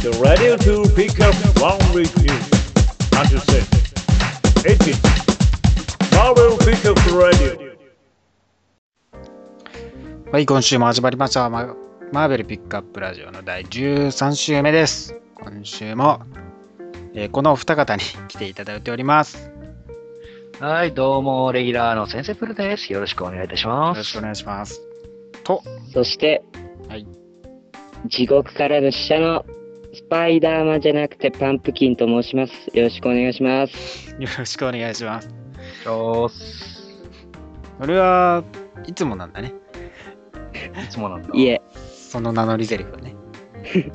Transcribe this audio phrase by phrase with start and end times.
[0.00, 2.30] The radio to pick up one with you.
[3.18, 3.66] Understand?
[4.64, 4.94] 18.
[6.14, 7.58] Marvel Pickup Radio.
[10.30, 11.50] はい、今週も始まりました。
[11.50, 11.74] マ
[12.12, 15.16] マーベルピックアップラジオの第13週目です。
[15.34, 16.20] 今週も、
[17.14, 19.50] えーこのお二方に来ていただいております。
[20.60, 22.92] はい、どうも、レギュラーの先生プルです。
[22.92, 23.98] よろしくお願いいたしよます。
[23.98, 24.80] ろしくお願いします。
[25.42, 25.62] と、
[25.92, 26.44] そして、
[26.88, 27.04] はい
[28.06, 29.44] 地獄からの使者の
[29.94, 32.52] スパイダーマンじゃなくてパンプキンと申します。
[32.74, 34.10] よろしくお願いします。
[34.18, 35.28] よろしくお願いします。
[35.84, 38.44] よそれは
[38.86, 39.52] いつもなんだね。
[40.84, 41.28] いつもなんだ。
[41.32, 41.62] いえ、
[42.10, 43.14] その名乗りゼリフはね。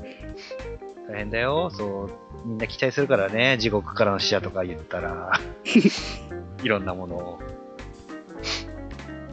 [1.09, 1.69] 大変だよ。
[1.69, 3.57] そう、みんな期待するからね。
[3.59, 5.39] 地獄からの使者とか言ったら、
[6.63, 7.39] いろんなものを。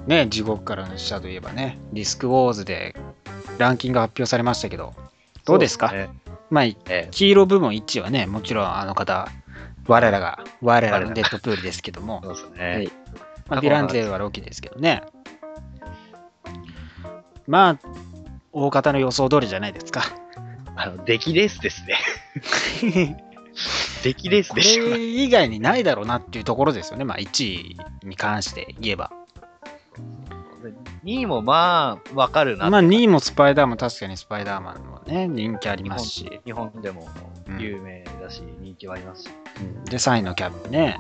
[0.07, 2.95] ね、地獄からの使者といえばね、ディスクウォーズで
[3.59, 4.93] ランキングが発表されましたけど、
[5.47, 5.89] どうですか？
[5.89, 6.11] そうね
[6.51, 9.29] まあ、ええ黄色部門1位はね、もちろんあの方、
[9.87, 12.65] 我らが、我らのデッドプールですけども、そうですね。
[12.65, 12.93] はい
[13.49, 15.03] まあ、ヴィランゼルはロキですけどね。
[17.47, 17.79] まあ、
[18.53, 20.03] 大方の予想通りじゃないですか。
[20.77, 21.97] あの、出来レースですね。
[24.05, 24.85] 出来レースこでしょ。
[24.85, 27.05] れ以外にないだろうなっていうところですよね。
[27.05, 29.11] まあ、1位に関して言えば。
[31.05, 32.69] 2位もまあ、わかるな。
[32.69, 36.41] まあ、2位もスパイダーマン、確かにスパイダーマンもね、人気ありますし。
[36.45, 37.09] 日本でも
[37.59, 39.31] 有名だし、人気はありますし。
[39.61, 40.99] うんで、3位のキャップね。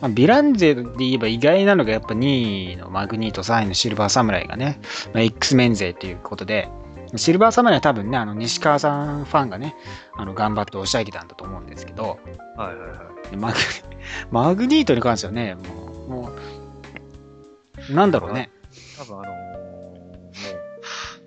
[0.00, 4.80] まあ、ヴィランゼルで言えば意外なのがやっぱ2位のマグニート、3位のシルバーサムライがね、
[5.12, 6.68] まあ、X メン勢ということで、
[7.16, 9.74] シルバーサムライは多分ね、あの西川さんファンがね、
[10.16, 12.18] あの頑張って押し上げたんだと思うんですけど、
[12.56, 12.96] はいはいは
[13.26, 13.30] い。
[13.30, 13.58] でマグ
[14.30, 15.87] マグニートに関してはね、もう
[17.90, 18.50] なんだろうね。
[18.98, 20.32] 多分あのーも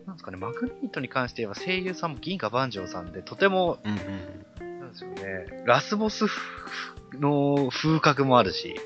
[0.04, 4.80] う、なんですかね、マグニートに関して言えば声優さんも銀河万丈さんで、とても、うんうん。
[4.80, 6.26] なんですよね、ラスボス
[7.20, 8.80] の風格もあるし、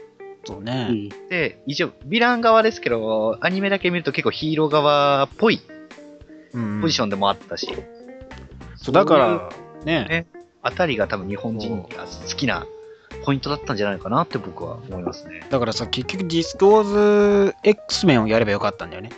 [0.46, 0.88] そうね。
[0.90, 5.60] うん、で、一応、ヴィラン側ですけど、アニメだけ見ると結構ヒーロー側っぽい
[6.56, 7.68] うんポジションでもあったし、
[8.78, 9.50] そうだから、
[9.84, 10.28] ね、ね
[10.62, 12.66] あたりが多分日本人が好きな
[13.26, 15.46] ポイントだったんじゃないかなって僕は思いますね。
[15.50, 19.10] だからさ、結局ディスクウォーズ X メンをやればよかったんだよね。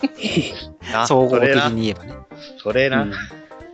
[0.92, 2.14] な総合的に言えばね。
[2.62, 3.12] それな、うん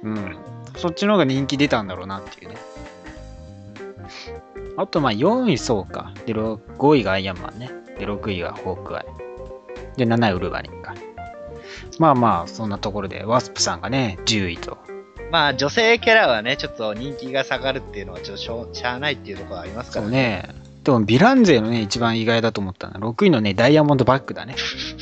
[0.02, 0.36] うん。
[0.76, 2.56] そっちの方が人気出たんだろうなっていうね。
[4.76, 6.12] あと、まあ4位そうか。
[6.26, 7.70] で、ろ5位がアイアンマンね。
[7.98, 9.06] で、6位がホークアイ。
[9.96, 10.94] で、7位ウルヴァリンか。
[11.98, 14.78] まあまあ、そんなところで、ワスプさんがね、10位と。
[15.30, 20.48] まあ女性キャラはね、ちょっと人気が下がるっていうのはちょっとしょうしゃあないっていうところがありますからそうね。
[20.82, 24.56] でも、ヴィラン勢のね、一番意外だと思ったのは、6位のね、ダイヤモンドバッグだね。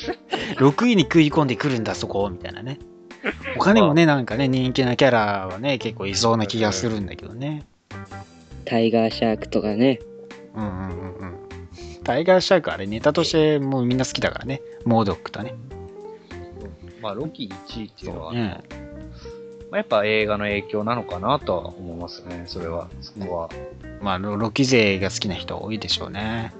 [0.58, 2.78] 6位に食い込んでくるんだ、そこ、みたいなね。
[3.56, 7.64] 他にもね、なんかね、人気なキャラはね、結構いそうな気がするんだけどね。
[8.64, 10.00] タイガーシャークとかね。
[10.54, 11.38] うんうんうんうん。
[12.02, 14.60] タイガーシャークあれネタとしてもうみんな好きだからね。
[14.84, 15.54] モードックとね。
[17.00, 18.60] まあ、ロキ1位っていうのは、ね
[19.70, 22.88] まあ、やっぱ映画の影響なのかなとは思いますね、それは。
[23.00, 23.50] そこは。
[24.00, 26.54] まあロロキ勢が好きな人多いでしょうね。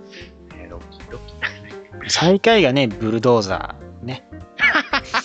[0.54, 2.10] ねロキ、ロキ。
[2.10, 4.28] 最下位がね、ブルドーザーね。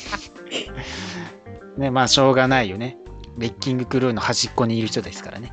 [1.77, 2.97] ね、まあしょうがないよね。
[3.37, 5.51] レッキングクルーの端っこにいる人ですからね。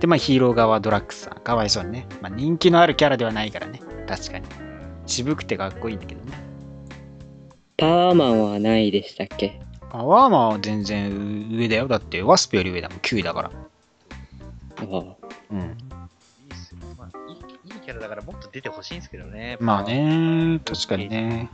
[0.00, 1.34] で、まあヒーロー側はドラッグスさん。
[1.40, 2.06] かわいそうにね。
[2.20, 3.80] まあ人気のあるキャラではないからね。
[4.06, 4.46] 確かに。
[5.06, 6.38] 渋くてかっこいいんだけどね。
[7.78, 9.67] パワーマンは何位でしたっけ？
[9.90, 11.88] パワーマンは全然上だよ。
[11.88, 12.98] だってワスプより上だもん。
[12.98, 13.50] 9位だから。
[13.50, 14.84] ああ
[15.50, 15.60] うん。
[15.60, 16.78] いいっすよ。
[16.96, 19.56] まあ、いいいいキャラだからもっと出てほしいんですけどね。
[19.60, 21.08] まあね、確かに。
[21.08, 21.50] ね。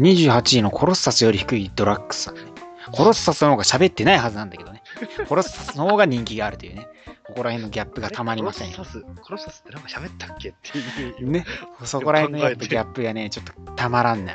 [0.00, 2.42] 28位のコロッサスより低いドラッグスさんね。
[2.92, 4.82] コロッサスの方が喋ってないはずなんだけどね。
[5.28, 6.86] コロッサスの方が人気があるというね。
[7.24, 8.84] ここら辺のギャップがたまりませんよコロ。
[8.84, 11.30] サス、コロサスってなんか喋ったっけっていう。
[11.30, 11.46] ね。
[11.84, 14.34] そこら辺のギャップがね、ちょっとたまらんな。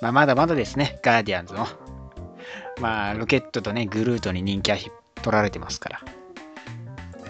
[0.00, 1.66] まあまだまだですね、ガーディアンズの。
[2.84, 4.90] まあ、ロケットとね、グルートに人気はひ
[5.22, 6.00] 取られてますから。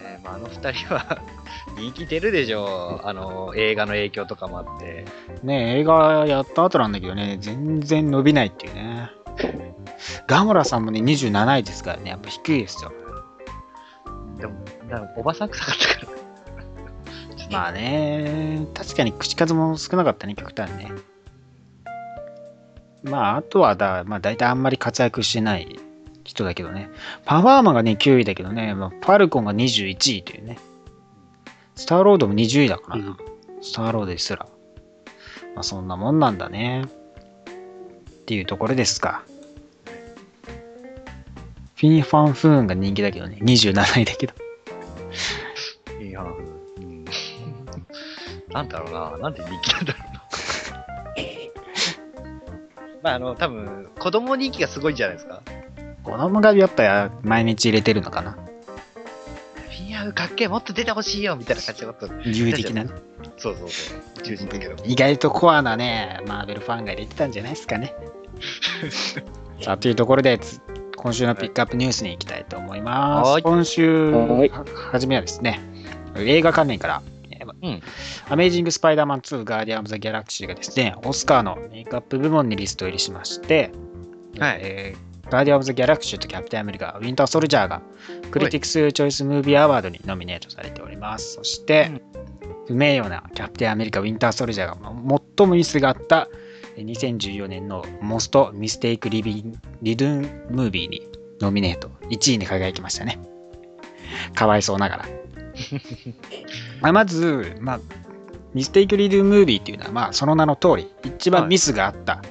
[0.00, 1.22] ねまあ、あの二人は
[1.78, 3.06] 人気出るでしょう。
[3.06, 5.04] あの、映画の影響とかもあって。
[5.44, 9.12] ね映画やった後なんだけどね、全然伸びないっていうね。
[10.26, 12.92] ガモラさんもね、27位ですからね、やっぱ低いですよ。
[14.36, 14.54] でも、
[14.90, 16.12] なんかおばさん臭かったか
[17.48, 17.52] ら。
[17.52, 21.13] まあね、確かに口数も少なかったね、極端にね。
[23.04, 25.78] まあ、あとはだ、まあ大体あんまり活躍してない
[26.24, 26.90] 人だけどね。
[27.24, 30.58] パワーマンがね、9位だけどね、まあ、ファルコンが21位というね。
[31.76, 33.08] スターロードも20位だからな。
[33.08, 33.34] うん
[33.64, 34.46] スターロードですら。
[35.54, 36.84] まあそんなもんなんだね。
[36.84, 36.88] っ
[38.26, 39.24] ていうところですか。
[41.76, 43.38] フィン・ファン・フーンが人気だけどね。
[43.40, 44.34] 27位だけど。
[45.98, 47.04] いや、うん。
[48.50, 49.18] なんだろうな。
[49.18, 50.13] なんで人気なんだろうな。
[53.04, 55.42] まあ、あの、多分、子供人気がすごいんじゃないですか？
[56.02, 58.32] 子供がやっぱ毎日入れてるのかな？
[58.32, 62.14] フィンアウかっけえ、もっと出てほしいよみたいな感じのこと。
[62.24, 62.84] 優位的な？
[62.84, 62.90] ね。
[63.36, 64.46] そうそうそう。
[64.48, 64.74] だけど。
[64.86, 67.94] 意外とコアなね、マーベルファンが入れてたんじゃないですかね。
[69.60, 70.60] さあ、というところで、つ
[70.96, 73.30] 今週のピックアップニュースに行きたいと思います。
[73.32, 75.60] はい今週はいは初めはですね、
[76.16, 77.13] 映画関連から、えー
[77.64, 77.82] うん
[78.28, 83.72] アメイジング・スパイダーマン2ガーディアン・オブ・ザ・ギャラクシーがですね、オスカーのメイクアップ部門にリスト入りしまして、
[84.38, 87.80] はいえーガーディアン・オブ・ザ・ギャラクシーとキャプテン・アメリカ、ウィンター・ソルジャーが
[88.30, 91.34] クリティクス・チョイス・ムービー・アワードにノミネートされております。
[91.36, 91.90] そして、
[92.66, 96.28] 不名誉なキャプテン・アメリカ・ウィンター・ソルジャーが最もミスがあった
[96.76, 101.08] えー2014年のモスト・ミステイク・リビンリドゥン・ムービーに
[101.40, 103.18] ノミネート1位に輝きましたね。
[104.34, 105.23] かわいそうながら。
[106.80, 107.80] ま あまず、まあ、
[108.54, 112.22] ミステイク・リドムービーっていうのは、まあ、その名の通り、一番ミスがあった、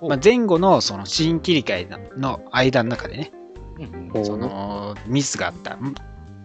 [0.00, 3.32] おまあ、前後のそのシーン切り替えの間の中でね、
[3.78, 5.74] うんおそのミスがあった。
[5.74, 5.94] ん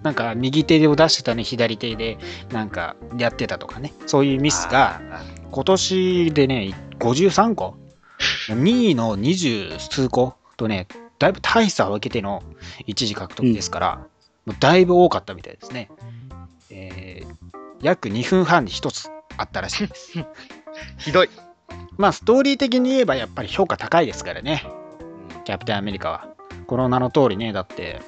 [0.03, 2.17] なんか右手を出してたね、左手で
[2.51, 7.77] なんかやってたとかね、そういうミスが、あ今年でね、53個
[8.47, 10.87] ?2 位の20数個とね、
[11.19, 12.41] だいぶ大差を分けての
[12.87, 14.07] 一時獲得ですから、
[14.59, 15.89] だいぶ多かったみたいですね。
[16.69, 17.51] えー
[17.81, 20.19] 約2分半に1つあったらしいです。
[20.19, 20.25] ー
[20.97, 21.29] ひどい。
[21.97, 24.63] まあ、ストーリー的に言えばやっぱり評価高いですからね、
[25.45, 26.27] キャプテンアメリカは。
[26.67, 27.99] この名の通りね、だって、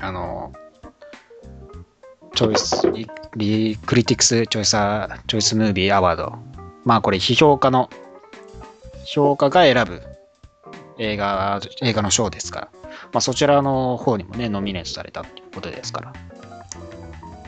[0.00, 0.52] あの、
[2.34, 6.34] チョイス、リリクリティクス・チョイサー、チョイス・ムービー・アワード。
[6.84, 7.88] まあこれ、批評家の、
[9.06, 10.02] 評価が選ぶ
[10.98, 12.68] 映画、映画の賞ですから、
[13.12, 16.12] まあそちらの方にもね、ノミネートされたっていうことですから。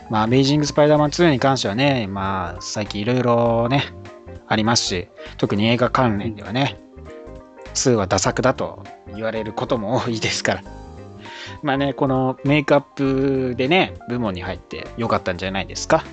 [0.08, 3.84] まあ、アメイジング・スパイダーマン2に関してはね、まあ、最近いろいろね、
[4.46, 6.78] ありますし、特に映画関連ではね、
[7.74, 10.62] 2はダ作だと言われることも多いですから。
[11.62, 16.04] まあね、このメイクアップでね、部門に入ってよかったんじゃないですか。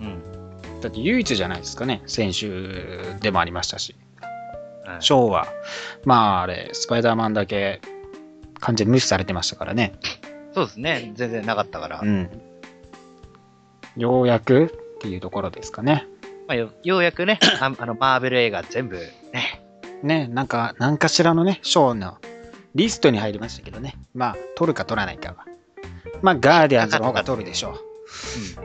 [0.00, 0.80] うん。
[0.80, 3.94] だって唯一じゃないですかね、先週でもありましたし。
[3.94, 4.04] はい
[5.00, 5.48] ショーは、
[6.04, 7.80] まああれ、スパイダーマンだけ
[8.60, 9.94] 完全に無視されてましたからね。
[10.54, 11.12] そうですね。
[11.14, 12.00] 全然なかったから。
[12.00, 12.28] うん。
[13.96, 16.06] ようやくっていうところですかね。
[16.46, 18.96] まあ、よようやくね、 ああの、マーベル映画全部、
[19.32, 19.62] ね。
[20.02, 22.18] ね、なんか、何かしらのね、賞の
[22.74, 23.96] リストに入りましたけどね。
[24.14, 25.46] まあ、取るか取らないかは。
[26.22, 27.78] まあ、ガーディアンズの方が取るでしょ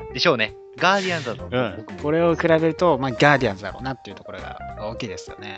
[0.08, 0.14] うん。
[0.14, 0.56] でしょうね。
[0.78, 1.46] ガーディアンズだと。
[1.46, 1.76] う。
[1.78, 5.58] 僕もこれを比べると、まあ、ガーディアンズだろうなっていうところが大きいですよね。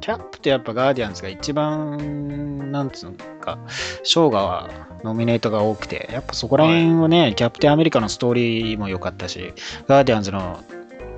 [0.00, 3.58] キャップとやっぱガーディアンズが一番、なんつうのか、
[4.02, 4.70] 賞が、
[5.02, 9.52] ノミネートが多くて、やっぱそこら辺をね、キャプテンアメリカのストーリーも良かったし、
[9.88, 10.62] ガーディアンズの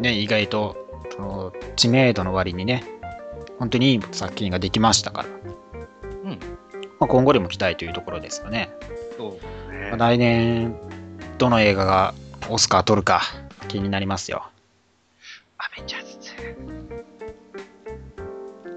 [0.00, 0.76] ね、意外と、
[1.14, 2.84] その知名度の割にね、
[3.58, 5.28] 本当にいい作品ができましたから、
[6.24, 6.38] うん。
[6.98, 8.70] まあ、今後にも期待というところですよね。
[9.16, 9.96] そうねまあ。
[9.96, 10.76] 来年、
[11.38, 12.14] どの映画が
[12.48, 13.22] オスカー取るか
[13.68, 14.44] 気になりますよ。
[15.58, 16.12] アベンジャーズ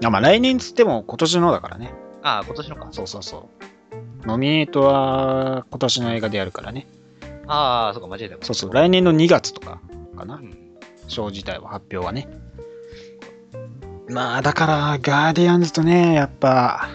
[0.04, 1.92] あまあ来年つっても今年のだからね。
[2.26, 2.88] ああ、今年のか。
[2.90, 3.48] そうそうそ
[4.24, 4.26] う。
[4.26, 6.88] ノミネートは今年の映画でやるからね。
[7.46, 8.44] ああ、そうか、間違えた。
[8.44, 8.72] そうそう。
[8.72, 9.80] 来年の2月とか
[10.16, 10.38] かなう。
[10.40, 10.56] ん。
[11.06, 12.28] 賞自体は発表はね。
[14.08, 16.88] まあだからガーディアンズとね、やっぱ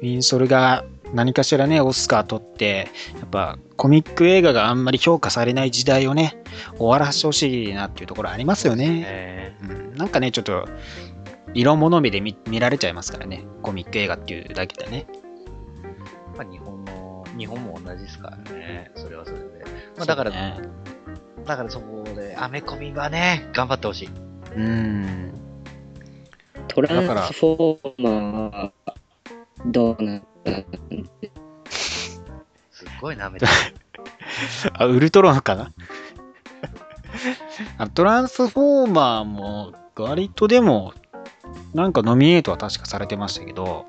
[0.00, 6.44] ウィンソルが何かしらね、オスカー取って、やっぱコミック映画があんまり評価されない時代をね、
[6.78, 9.02] 終わらせてほしいなっていうところありますよね。
[9.04, 10.68] えうん、なんかね、ちょっと
[11.54, 15.06] 色物目で見見られちゃいますからね、コミック映画っていうだけでね。
[16.34, 18.90] ーまあ、日本の、日本も同じですからね。
[18.94, 19.46] それはそれで。
[19.96, 20.60] まあ、だから、ね
[21.46, 24.08] だからそこで、アメコミはね、頑張ってほしい。
[24.56, 25.32] うん。
[26.68, 28.72] トランスフォーマーは
[29.66, 30.52] どうなった
[31.68, 32.20] す
[32.86, 33.52] っごい舐めてる。
[34.74, 35.72] あ、ウルトロンかな？
[37.78, 40.94] あトランスフォーマーも割とでも
[41.74, 43.86] なんかノミネートは確かされてましたけど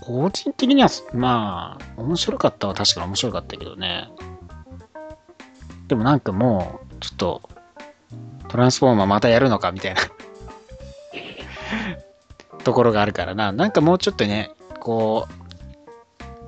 [0.00, 4.08] 個人的にはまあ面白かったは確かに面白かったけどね
[5.88, 7.42] でもなんかもうちょっと
[8.48, 10.00] トランスフォーマーまたやるのかみたいな
[12.64, 15.44] ところがあるからななんかもうちょっとねこう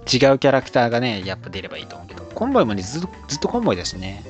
[0.06, 4.22] 違うキャラクターがね、やっぱ出ればいいと思うけど、コンボイもね、ずっとずっとコンボイだしね。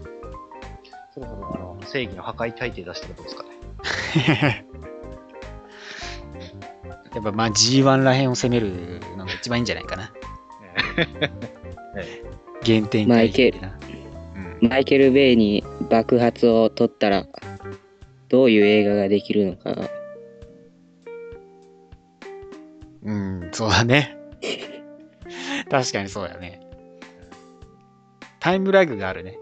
[1.12, 3.50] そろそろあの正義の破壊大帝出してることですかね。
[7.14, 10.12] やっぱまあ G1 らへんを攻めるのが一番いいんじゃないかな。
[12.64, 13.78] 原点回帰的な。
[14.60, 14.68] うん。
[14.68, 17.26] マイケル・ベイに爆発を取ったら、
[18.28, 19.90] どういう映画ができるのか。
[23.02, 24.16] うん、そうだね。
[25.70, 26.60] 確かにそうだね。
[28.40, 29.38] タイムラグがあるね。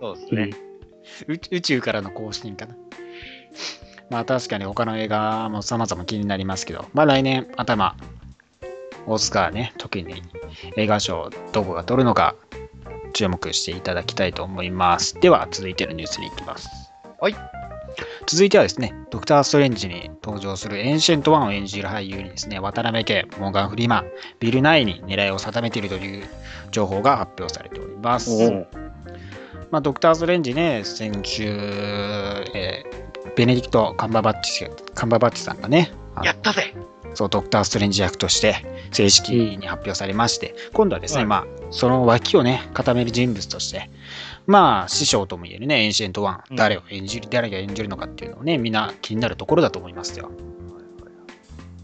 [0.00, 0.50] そうですね。
[1.28, 2.74] 宇宇宙からの更新かな。
[4.10, 7.96] まあ確かに他の映画も様々気になりますけど、まあ来年頭、
[9.06, 10.22] オスカーね、時に
[10.76, 12.34] 映画賞どこが取るのか
[13.12, 15.18] 注目していただきたいと思います。
[15.20, 16.68] では続いてのニュースに行きます。
[17.20, 17.36] はい。
[18.26, 24.10] 続いてはですね、ドクター・ストレンジに登場するエンシェント・ワンを演じる俳優にですね、渡辺家、モーガン・フリーマン、
[24.40, 26.26] ビル・ナイに狙いを定めているという
[26.72, 28.30] 情報が発表されております。
[29.70, 32.95] まあ、ドクター・ストレンジね、先週、えー
[33.36, 35.92] ベネディクト・カンバーバッチカンバーバッチさんがね、
[36.24, 36.74] やったぜ。
[37.14, 41.26] そう、ドクター・ストレンジ役として正式に発表されまして、今度はですね、はい。
[41.26, 43.90] まあ、その脇をね、固める人物として、
[44.46, 46.56] まあ、師匠ともいえるね、エンシェント・ワン、うん。
[46.56, 50.30] 誰を演じる、誰が演じるのかっていうのをね、みんな気になるところだと思いますよ。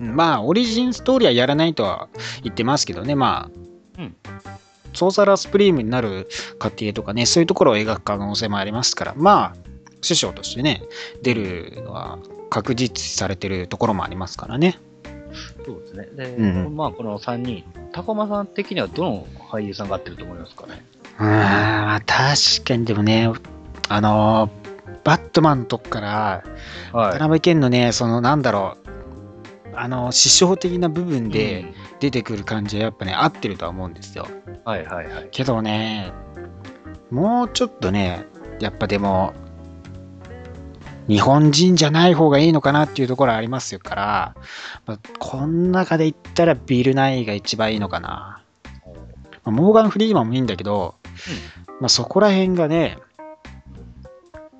[0.00, 2.09] うんまあ、オリジンストーリーはやらないとは
[2.42, 3.50] 言ってますけどね、ま
[3.99, 4.16] あ、うん。
[4.94, 6.28] ソーサラースプリームになる
[6.59, 9.62] 過程とかね、そういうところを描く可能性もありますから、まあ、
[10.02, 10.82] 師匠としてね、
[11.23, 12.18] 出るのは
[12.50, 14.78] 確実視されてるところもありますからね。
[15.64, 16.09] そうですね。
[16.12, 20.85] で、うんまあこの3人、高間さん的にはどの俳優さんが合ってると思いますかね？
[21.18, 23.30] うーん、まあ確かにでもね、
[23.88, 24.50] あのー、
[25.04, 26.44] バットマンのとこから、
[26.92, 28.88] は渡辺謙のね、そのなんだろう、
[29.75, 34.28] あの、師匠的な部分で出てくる感じはやっぱね、合ってるとは思うんですよ。
[34.64, 35.28] はいはいはい。
[35.30, 36.12] けどね、
[37.11, 38.26] もうちょっとね、
[38.61, 39.32] やっぱでも、
[41.09, 44.35] 日本人じゃない方がいいのかなっていうところはありますから、
[44.87, 48.42] まあ、この中で言ったらビル・ナイが一番いいのかな。
[49.44, 50.94] まあモーガン・フリーマンもいいんだけど、
[51.80, 52.99] まあ、そこら辺がね、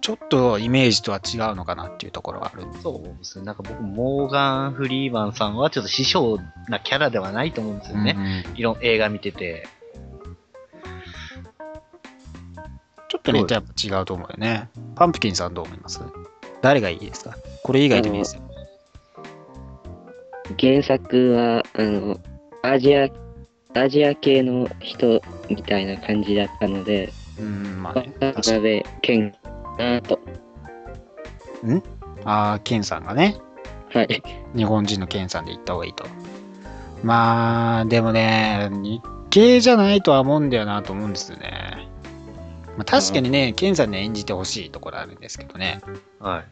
[0.00, 2.66] ちょっとイメージとは違うのかなっていうところはある。
[2.82, 3.44] そうですね。
[3.44, 8.16] なんか僕、モーガン・フリーマンさんはちょっと師匠なキャラではないと思うんですよね。
[8.49, 9.68] うんいろん映画見てて。
[13.08, 14.68] ちょっとね、やっぱ違うと思うよね。
[14.96, 16.00] パンプキンさんどう思います？
[16.62, 17.37] 誰がいいですか？
[17.62, 18.42] これ以外でもいいですよ。
[20.59, 22.21] 原作は、あの、
[22.62, 23.09] アジア、
[23.75, 28.12] アジア系の人みたいな感じだったので、うん、まあね。
[28.21, 29.33] 渡辺謙
[29.78, 30.19] なと。
[32.25, 33.37] ああ、ケンさんがね、
[33.92, 34.23] はい。
[34.54, 36.04] 日本人のケンさんで行った方がいいと。
[37.02, 41.88] まあ、でもね、日系じゃないとは思うんだよなと思うんですよね。
[42.76, 45.81] まあ、確かにね、ケンさんに演じてほしいところあるんですけどね。
[46.19, 46.45] はい。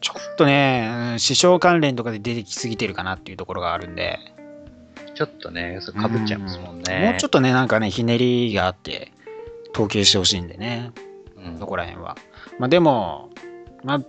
[0.00, 4.18] ちょっとね、うん師匠関連とかで出てきすぎてるかなっていうところがあるんで、
[5.14, 7.06] ちょっとね、それかぶっちゃいますもんね。
[7.10, 9.12] もうちょっとね、なんかね、ひねりがあって、
[9.72, 10.92] 統計してほしいんでね、
[11.36, 12.16] うんそこら辺は。
[12.58, 13.30] まあでも、
[13.82, 14.00] まあ、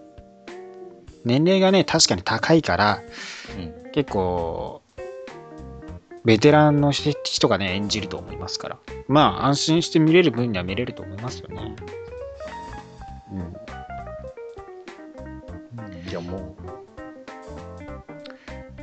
[1.24, 3.02] 年齢がね、確かに高いから、
[3.58, 4.82] うん結構、
[6.26, 8.78] ベテランの人がね、演じると思いますから。
[9.08, 11.76] まあ、安心して見れる分には見れると思いますよね。
[13.32, 13.56] うん。
[16.10, 16.56] じゃあも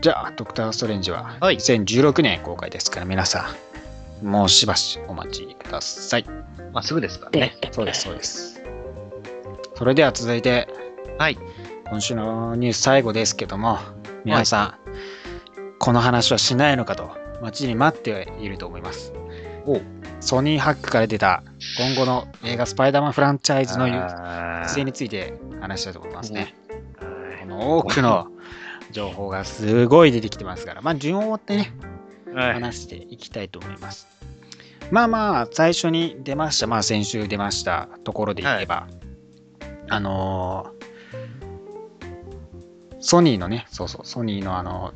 [0.00, 3.50] じゃあ、ドクター・ストレンジは、はい2016年公開ですから、皆さ
[4.22, 6.22] ん、もうしばしお待ちください。
[6.22, 7.56] う、まあすぐですからね。
[7.70, 8.60] そうです、そうです。
[9.76, 10.68] それでは続いて、
[11.18, 11.38] はい。
[11.88, 13.78] 今週のニュース最後ですけども、
[14.24, 14.74] 皆さん、
[15.78, 19.12] この話はしないのかと、待ちに待っていると思います。
[19.66, 19.80] お
[20.20, 21.42] ソニーハックから出た
[21.76, 26.40] 今後の映画スパイダーマンフランチャイズの出演について話したいと思いますね。
[26.40, 26.54] はい
[27.42, 28.28] この多くの
[28.92, 31.72] 情報がすごい出てきてますから、まあ順を追ってね、
[32.32, 32.54] はい。
[32.54, 34.06] 話していきたいと思います。
[34.92, 38.86] まあまあ、最初に出ました、まあ先週出ましたところで言えば、
[39.88, 40.82] あのー
[43.04, 44.94] ソニーのね、そうそう、ソニーのあの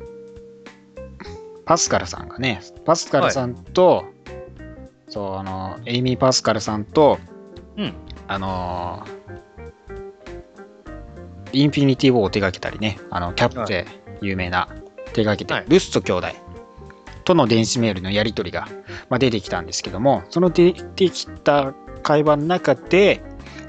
[1.67, 4.05] パスカルさんがね、パスカルさんと、
[5.09, 7.19] そう、あの、エイミー・パスカルさんと、
[7.75, 7.93] うん。
[8.27, 9.17] あのー
[11.53, 13.85] インフィニティ・ウォーを手掛けたりね、あの、キャップで
[14.21, 14.67] 有名な
[15.13, 15.65] 手掛けて、はい。
[15.69, 16.27] ルスト兄弟
[17.23, 18.67] との電子メールのやり取りが、
[19.09, 23.23] まあ、出てきたんですけども、その出てきた会話の中で、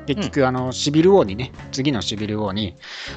[0.06, 2.74] 結局、あの、シビル王にね、次のシビル王に、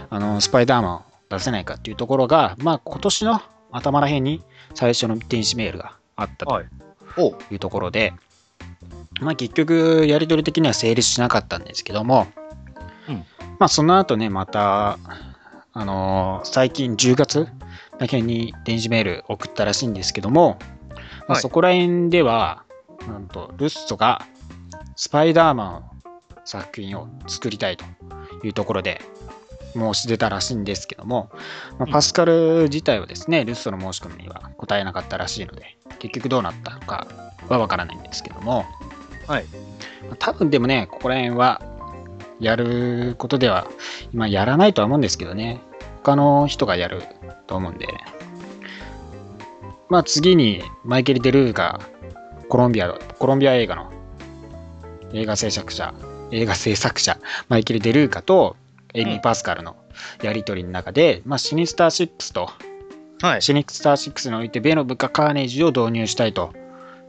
[0.09, 4.43] あの、スパイダーマンを出せないかっていうところが、まあ、今年の頭らへんに
[4.73, 6.65] 最初の電子メールがあったとはい。
[7.51, 8.13] うところで、
[9.19, 12.27] まあ、結局、やり取り的には成立しなかったんですけども、
[13.07, 13.15] うん。
[13.59, 14.97] まあ、その後ね、また、
[15.73, 17.47] あのー最近10月
[17.91, 20.57] まあ、県に電子メール送ったらしいんですけども、
[20.89, 20.95] ま
[21.29, 21.41] あ、はい。
[21.41, 22.63] そこら辺では、
[23.07, 24.25] なんと、ルッソが
[24.95, 25.91] スパイダーマン
[26.45, 27.85] 作品を作りたいと
[28.43, 29.01] いうところで
[29.73, 31.29] 申し出たらしいんですけども、
[31.79, 37.07] まあ、パスカル自体はですね、ルッソの申し込みには答えなかったらしいので、結局どうなったのか
[37.47, 38.65] はわからないんですけども、
[39.27, 39.45] はい。
[40.07, 41.61] まあ多分でもね、ここら辺は
[42.39, 43.67] やることでは、
[44.13, 45.61] 今やらないとは思うんですけどね、
[46.03, 47.03] 他の人がやる
[47.47, 47.87] と思うんで、
[49.89, 51.79] まあ次にマイケル・デルーが
[52.49, 53.91] コロンビア、コロンビア映画の
[55.13, 55.93] 映画制作者、
[56.31, 57.17] 映画制作者、
[57.49, 58.55] マイケル・デルーカと
[58.93, 59.75] エイミー・パスカルの
[60.21, 62.49] やりとりの中で、まあシニスター6と
[63.21, 63.41] はい。
[63.41, 66.53] シニスター6においてベノムかカーネージを導入したいと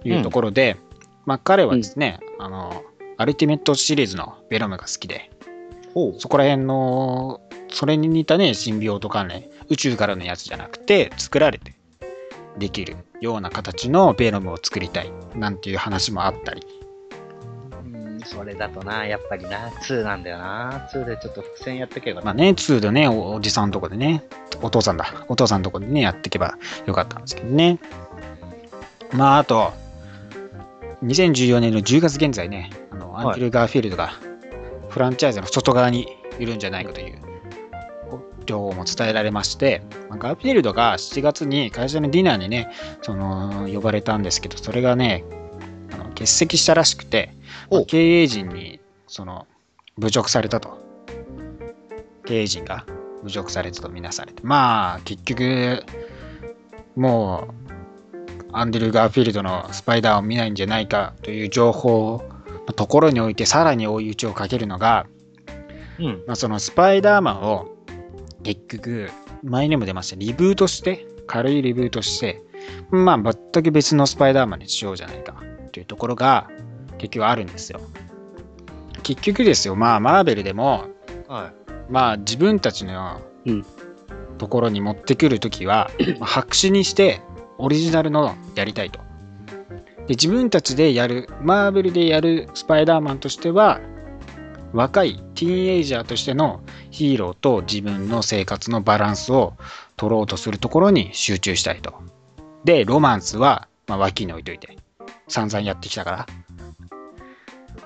[0.05, 0.77] いうところで、
[1.25, 2.85] まあ彼はですね、あの、
[3.17, 5.31] アルティメットシリーズのベノムが好きで、
[5.95, 11.75] ほそこら辺の、それに似たね、シンビオート関連、宇宙からのやつじゃなくて、作られて
[12.59, 16.82] できるような形のベノムを作りたい、なんていう話もあったり、うん、
[18.25, 20.89] それだとな、やっぱりな、2なんだよな。
[20.93, 22.23] 2でちょっと伏線やってけば。
[22.23, 24.23] まあね、2でねお、おじさんのとこでね、
[24.61, 26.55] お父さんだ、お父さんのとこでね、やっていけば
[26.87, 27.79] よかったんですけどね。
[29.13, 29.73] まあ、あと、
[31.05, 34.13] 2014年の10月現在ね、あのアンドリュー・ガーフィールドが
[34.89, 37.19] フランチャイズの外側にいるんじゃないかという
[38.47, 42.71] 情報も伝えられまして、まあガーフィールドが7月に会社のディナーにね、
[43.03, 45.25] その呼ばれたんですけど、それがね、
[46.23, 47.35] 欠席したらしくて、
[47.71, 49.47] まあお経営陣にその
[49.99, 50.81] 侮辱されたと。
[52.25, 52.87] 経営陣が
[53.25, 54.43] 侮辱されたとみなされて。
[54.45, 55.85] まあ、結局、
[56.97, 62.23] もう、アンドリュー・ガーフィールドのスパイダーを見ないんじゃないかという情報
[62.67, 65.07] のところにおいて、さらに追い打ちをかけるのが、
[65.99, 66.25] うん。
[66.27, 67.69] まあ、そのスパイダーマンを
[68.45, 69.11] 結局
[69.43, 72.43] 前にも出ましたリブートして軽いリブートして
[72.91, 73.19] まあ
[73.53, 76.49] 全く別のスパイダーマンにしようじゃないかというところが
[76.99, 77.81] 結局あるんですよ。
[79.03, 79.75] 結局ですよ。
[79.75, 80.87] まあマーベルでも
[81.27, 81.53] は
[81.91, 83.67] まあ自分たちのうん。
[84.43, 87.21] ところに持ってくるときは、ま あ白紙にして
[87.59, 88.99] オリジナルのやりたいと。
[90.09, 93.81] で自分たちでやる、マーベルでやるスパイダーマンとしては、
[94.73, 99.55] 若いティーンエイジャーとしてのヒーローと自分の生活のバランスを
[99.97, 101.95] 取ろうとするところに集中したいと。
[102.65, 104.77] で、ロマンスは、まあ、脇に置いといて、
[105.33, 106.27] 散々やってきたから、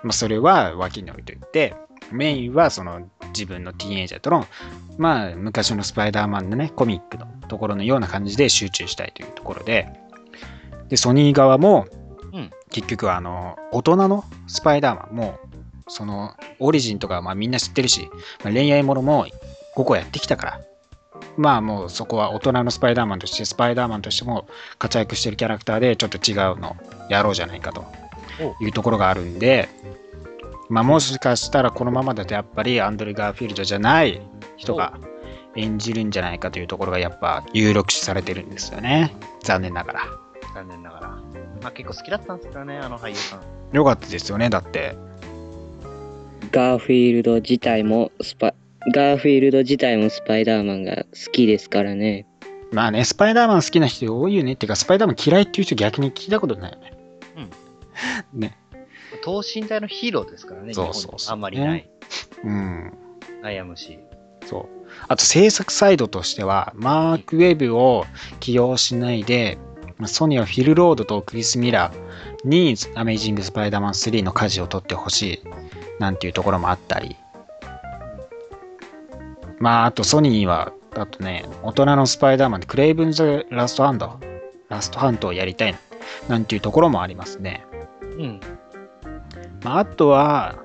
[0.03, 1.75] まあ、それは脇に置いといて、
[2.13, 4.47] メインはその自分のティーンエイジャーとの、
[4.99, 9.89] まあ、昔のスパイダーマンのね、コミックのところのような感じで集中したいというところで、
[10.89, 11.87] で、ソニー側も、
[12.33, 12.51] うん。
[12.71, 15.39] 結局はあの、大人のスパイダーマンも、
[15.89, 18.09] その、オリジンとかまあみんな知ってるし、
[18.45, 19.27] まあ、恋愛ものも
[19.77, 20.61] 5個やってきたから、
[21.37, 24.47] まあもうそこは大人のスパイダーマンとして、スパイダーマンとしても
[24.79, 26.77] 活躍してるキャラクターでちょっと違うの
[27.09, 27.85] やろうじゃないかと
[28.61, 29.69] いうところがあるんで、
[30.69, 34.21] まあもしかしたらこのままだとやっぱりアンドレ・ガーフィールドじゃない
[34.57, 34.99] 人が
[35.55, 39.15] 演じるんじゃないかというところがやっぱ有力視されてるんですよね。
[39.43, 40.01] 残念ながら。
[40.01, 40.05] い。
[40.55, 41.09] 残念ながら。
[41.63, 43.41] まあ結構好きだったんですけどね、あの俳優さん。
[43.77, 44.97] よかったですよね、だって。
[46.53, 48.55] ガーフィールド自体もスパ、
[48.93, 52.27] ガーフィールド自体もスパイダーマンが好きですからね。
[52.73, 54.53] まあね、スパイダーマン好きな人多いよね。
[54.53, 56.93] っていうか、スパイダーマン嫌いっていう人逆に聞いたことないよね。
[58.33, 58.59] ね。
[59.23, 61.89] 等身大のヒーローですからね、そうそうそうあんまりない。
[62.45, 62.93] うん。
[63.43, 63.99] 悩むし。
[64.45, 64.87] そう。
[65.09, 68.05] あと制作サイドとしては、マーク・ウェブを
[68.41, 69.59] 起用しないで、
[69.99, 75.43] まあソニーはフィル・ロードとクリス・ミラーにアメイジング・スパイダーマン3の舵を取ってほしい
[75.99, 77.17] なんていうところもあったり。
[79.59, 84.19] まあ、あとソニーは、あとね、大人のスパイダーマンでクレイブンズ・ラストハンド、
[84.69, 85.75] ラストハントをやりたい
[86.29, 87.65] なんていうところもありますね。
[88.03, 88.41] うん。
[89.63, 90.57] まあ、あとは、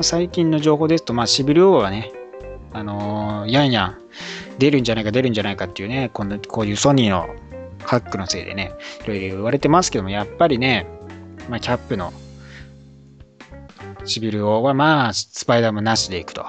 [0.00, 2.12] 最近の情報ですと、まあ、シビル王はね、
[2.72, 3.98] あのーやんやん、
[4.58, 7.28] 出るんじゃないか、出るんじゃないかっていうね、このこういうソニーの
[7.84, 8.72] ハックのせいでね、
[9.04, 10.86] いろいろ言われてますけども、やっぱりね、
[11.48, 12.12] まあ、キャップの
[14.04, 16.44] シビル王は、まあ、スパイダーマンなしでいくと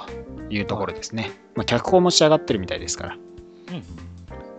[0.49, 1.31] いうところですね。
[1.55, 3.13] まあ、脚本も仕上がってるみたいですから。
[3.13, 3.83] うん。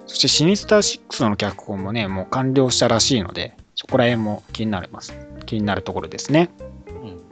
[0.06, 5.14] そしてシニスター6の脚本もね、もう完了したらしいので、そこら辺も気になります。
[5.44, 6.50] 気になるところですね。
[6.88, 7.22] うん。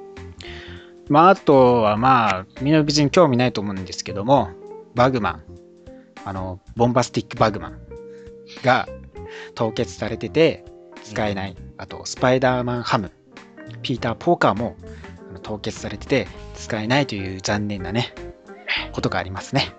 [1.09, 4.51] まあ、あとはまあ、みんな別に興味ないと思うんですけども、
[4.95, 5.43] バグマン、
[6.25, 7.79] あの、ボンバスティックバグマン
[8.63, 8.89] が
[9.55, 10.65] 凍結されてて
[11.03, 11.57] 使えない。
[11.79, 13.11] あと、スパイダーマンハム、
[13.83, 14.77] ピーター・ポーカーも
[15.45, 16.27] 凍結されてて
[16.57, 18.13] 使えないという残念なね、
[18.93, 19.73] ことがありますね。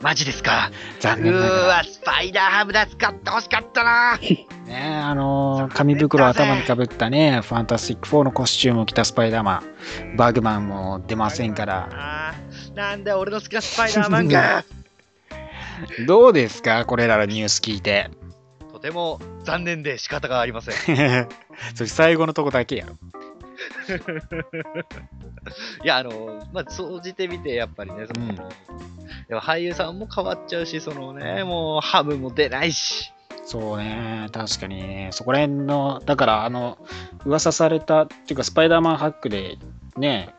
[0.00, 0.70] マジですか？
[0.70, 1.52] う残念ながら。
[1.52, 4.18] ーわ、スパイダーハムだ、使ってほしかったな。
[4.66, 9.62] ねあのー紙袋を頭にかぶったね、ファンタスティック4のコスチュームを着たスパイダーマ
[10.12, 12.34] ン、バグマンも出ませんから、
[12.74, 14.64] なんだ俺の好きなスパイダーマンが。
[16.06, 16.84] どうですか？
[16.84, 18.10] これらのニュース聞いて。
[18.72, 20.74] とても残念で仕方がありません。
[21.74, 22.94] それ最後のとこだけやろ。
[25.84, 28.36] いや、あの、まあ、総じてみて、やっぱりね、その、うん
[29.28, 33.12] でも俳優さんも変わっちゃうし、そのね、もうハムも出ないし。
[33.44, 36.78] そうね、確かにね、そこら辺の、だから、あの、
[37.24, 39.56] 噂された、っていうか、スパイダーマンハックで、
[39.96, 40.34] ね、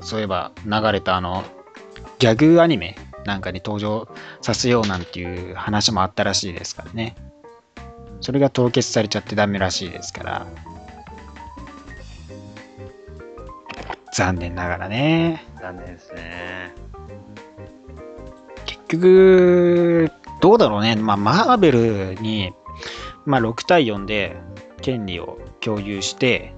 [0.00, 1.44] そういえば流れた、あの、
[2.18, 4.08] ギャグアニメなんかに登場
[4.40, 7.14] させようなんていう話もあったらしいですからね。
[8.20, 10.46] それが凍結されちゃってダメらしいですから。
[14.14, 15.44] 残念ながらね。
[15.60, 16.72] 残念ですね。
[18.64, 20.94] 結局、どうだろうね。
[20.94, 22.52] まあ、マーベルに、
[23.26, 24.36] まあ、6対4で
[24.80, 26.54] 権利を共有して、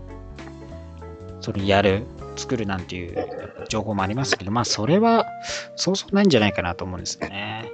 [1.41, 2.05] それやる、
[2.37, 3.27] 作るなんていう
[3.71, 5.25] 情報もありますけど、まあ、それは、
[5.77, 7.73] そうそうないんじゃないかなと思うんですよね。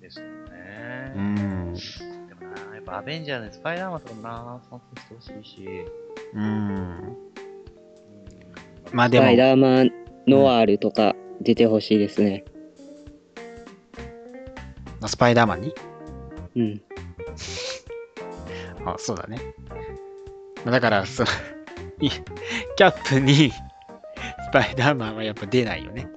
[0.00, 1.20] ですようね。
[1.20, 1.74] ん。
[1.74, 1.80] で
[2.36, 5.66] もな、やっぱアベンジャーでスパイダーマンとかもな、参戦してほしいし。
[6.34, 7.33] うん。
[8.94, 9.90] うんまあ、でスパイも、ダーマン
[10.28, 12.44] ノワールとか出てほしいですね。
[15.04, 15.74] スパイダーマンに？
[16.56, 16.82] うん。
[18.86, 19.38] あ、そうだね。
[20.64, 21.28] まあだから、その、
[22.00, 23.54] いキャップにス
[24.52, 26.08] パイダーマンはやっぱ出ないよね。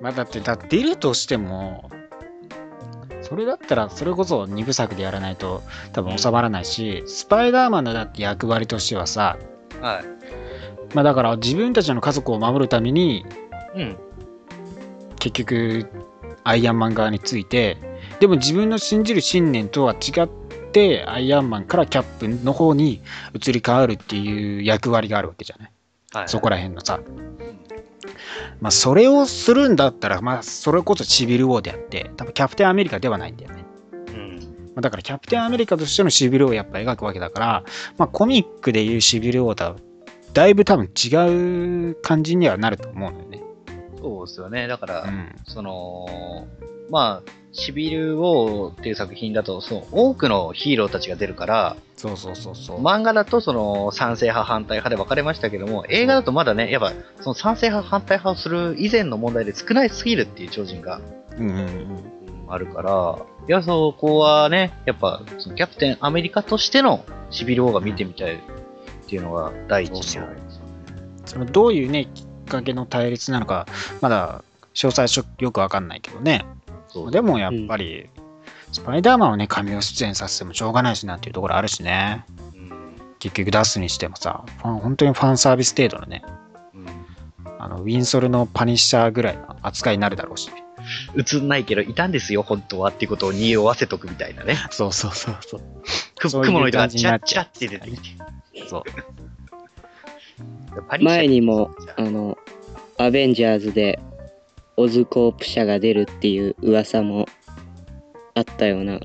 [0.00, 1.90] まあだって、だ出るとしても、
[3.20, 5.62] それだったら、それこそ2部作でやらないと
[5.92, 9.36] 多分収まらないし、スパイダーマンのだって役割としてはさ、
[9.82, 10.37] はい。
[10.94, 13.24] まあだから自分たちの家族を守るために、
[13.74, 13.96] うん。
[15.18, 15.86] 結局、
[16.44, 17.76] アイアンマン側について、
[18.20, 20.28] でも自分の信じる信念とは違っ
[20.72, 23.02] て、アイアンマンからキャップの方に
[23.34, 25.72] 移り変わるっていう役割があるわけじゃない。
[26.12, 26.28] はい。
[26.28, 27.00] そこら辺のさ。
[28.60, 33.64] まあ、それをするんだったら、まあ、それこそシビル・ウォーであって、多分キャプテンアメリカではないんだよね。
[34.80, 37.64] だからキャプテンアメリカとしてのシビルをやっぱ描くわけだから、
[37.96, 39.76] まあ、コミックでいうシビル王とは
[40.32, 43.42] だいぶ多分違う感じにはなると思うんだよね。
[44.00, 44.68] そうですよね。
[44.68, 45.34] だから、うん。
[45.46, 46.46] その、
[46.90, 52.82] まあ、シビル・ウォーっていう作品だと、その多くのヒーローたちが出るから、そうそうそうそう。
[52.82, 61.00] 漫画だとその賛成派、反対派で分かれましたけども、映画だとまだね、やっぱその賛成派、反対派をする以前の問題で少ないすぎるっていう超人が
[61.36, 61.58] うんうんうん。
[61.58, 62.18] うん
[62.50, 68.40] あるから、いや、そこはね、やっぱそのキャプテンアメリカとしてのシビル・ウォーが見てみたい
[69.08, 70.78] っていうのが第一にありますよね。
[71.24, 73.66] そのどういうね、きっかけの対立なのか、
[74.02, 74.44] まだ
[74.74, 76.44] 詳細よくわかんないけどね。
[77.10, 78.10] でもやっぱり、
[78.70, 82.26] スパイダーマンをね、神を出演させてもしょうがないしなんていうところあるしね。
[82.54, 82.68] うん
[83.18, 86.22] 結局出すにしてもさ、ファン本当にファンサービス程度のね、
[86.74, 86.86] うん
[87.58, 90.50] あのウィンソルのパニッシャーぐらいの扱いになるだろうし。
[91.16, 94.56] 映んないけど、いたんですよ、本当はっていうことを匂わせとくみたいなね。
[94.70, 96.42] そうそうそうそう。
[96.42, 98.08] 雲の糸がチラッチラって出てきて。
[98.66, 98.82] そう。
[101.02, 102.36] 前にも、あの、
[102.96, 103.98] アベンジャーズで
[104.76, 107.26] オズコープ社が出るっていう噂も
[108.34, 109.00] あったような、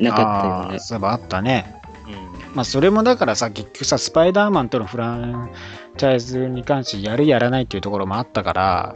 [0.00, 0.80] なかったような。
[0.80, 1.80] そういえばあったね。
[2.06, 5.50] うんまあそれもだからさ、結局さ、スパイダーマンとのフラン
[5.96, 8.94] チャイズに関してやるやらないっていうところもあったから、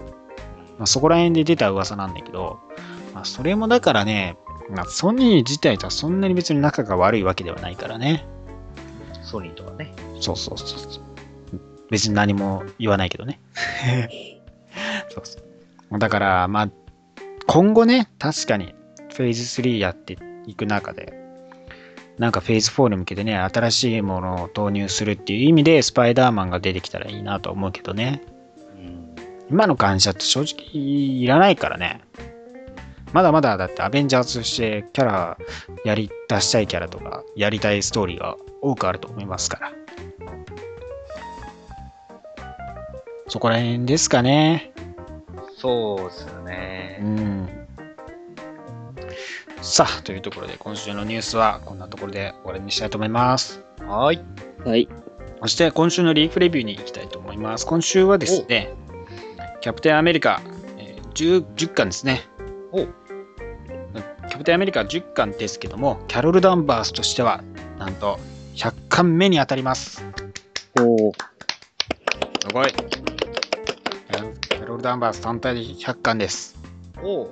[0.79, 2.61] まあ、そこら辺で出た噂なんだけど、
[3.15, 4.37] まあ、それもだからね、
[4.71, 8.27] まあ、ソニー自体とはそんなに別に仲が悪いわけではないからね。
[9.29, 9.93] ソニーとかね。
[10.21, 11.03] そうそうそうそう。
[11.91, 13.41] 別に何も言わないけどね。
[15.11, 15.39] そうそ
[15.91, 15.99] う。
[15.99, 16.71] だから、まあ、
[17.47, 18.75] 今後ね、確かに
[19.15, 21.15] フェーズ3やっていく中で、
[22.19, 28.23] なんかフェーズ4に向けてね、新しいものを投入するっていう意味で、スパイダーマンが出てきたらいいなと思うけどね。
[28.77, 29.09] うん
[29.51, 32.03] 今の感謝って正直いらないからね。
[33.13, 35.39] まだまだだってアベンジャーズとしてキャラ
[35.85, 39.73] やり出したいキャラとかやりたいストーリーが多くあると思いますから。
[43.29, 44.73] そこら辺ですかね。
[45.57, 46.99] そうですようね。
[47.03, 47.49] ん。
[49.61, 53.63] さあ、というところで今週のニュースはこんなところで終わりにしたいと思います。
[53.81, 54.21] はーい。
[54.65, 54.89] はい。
[55.43, 57.67] そして今週のリーフレビューに行きたいと思います。
[57.67, 58.73] 今週はですね、
[59.61, 60.41] キャプテンアメリカ、
[60.79, 62.23] えー 10, 10巻ですね。
[62.73, 62.87] お
[64.29, 67.43] キャプテンアメリカ10巻ですけども、キャロル・ダンバースとしては、
[67.79, 68.19] なんと
[68.57, 70.05] 100巻目に当たります。
[70.81, 71.13] おー
[72.41, 72.73] すごい。
[72.73, 76.59] キャロル・ダンバース単体で100巻です。
[77.03, 77.31] おう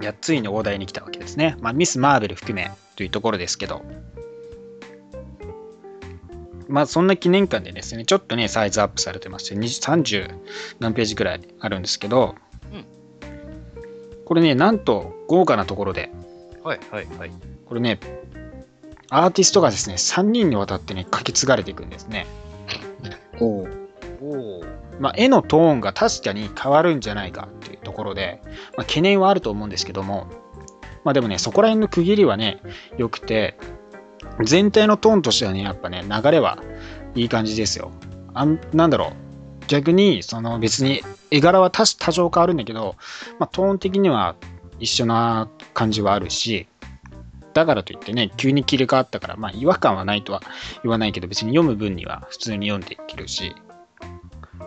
[0.00, 1.56] いやついに大台に来たわけですね。
[1.60, 3.82] まあ、ミス・マーベル含めというところですけど、
[6.68, 10.38] まあ、そんな記念館でですね、ちょっとね、サイズアップされてまして、20 30
[10.80, 12.45] 何ページぐらいあるんですけど、うん
[14.26, 16.10] これね、なんと豪華なところで、
[16.62, 17.30] はいはいはい。
[17.64, 17.98] これね、
[19.08, 22.26] アーティストがですね、3人にわたってね、書き継がれていくんですね。
[23.40, 23.68] おう
[24.20, 24.66] おう
[24.98, 28.40] まあ、絵のトーンが確かに変わるんじゃないかっていうところで、
[28.76, 30.26] まあ、懸念はあると思うんですけども、
[31.04, 32.60] まあでもね、そこら辺の区切りはね、
[32.96, 33.56] 良くて、
[34.42, 36.58] 全体のトーンとしてはね、やっぱね、流れは
[37.14, 37.92] いい感じですよ。
[38.34, 39.25] あんなんだろう、
[39.68, 42.96] 逆に、その別に絵柄は多多少変わるんだけど、
[43.38, 44.36] まあ、トーン的には
[44.78, 46.66] 一緒な感じはあるし、
[47.54, 50.42] だからといってね、急に切り替わったから、まあ違和感はないとは
[50.82, 53.54] 言わないけど、別に読む分には普通に読んでいけるし、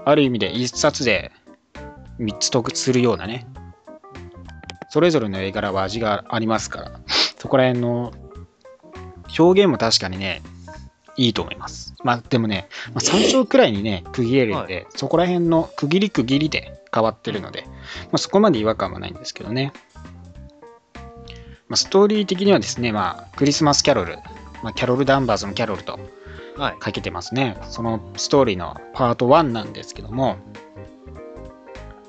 [0.06, 1.32] ある意味で一冊で
[2.20, 3.46] 3つ得するようなね、
[4.90, 7.00] それぞれの絵柄は味がありますから、
[7.38, 8.12] そこら辺の
[9.38, 10.42] 表現も確かにね、
[11.20, 11.94] いいと思います。
[12.04, 17.74] まあでもね、まあ、3章くらいにね、区切れるんで、そこら辺の区切り区切りで変わってるので、ま
[18.14, 19.74] あ、そこまで違和感はないんですけどね。
[21.68, 24.16] まあ、ストーリー的にはですね、まあ、クリスマスキャロル、
[24.64, 26.00] まあ、キャロル・ダンバーズのキャロルと
[26.58, 26.78] はい。
[26.80, 27.58] かけてますね。
[27.70, 30.38] そのストーリーのパート1なんですけども、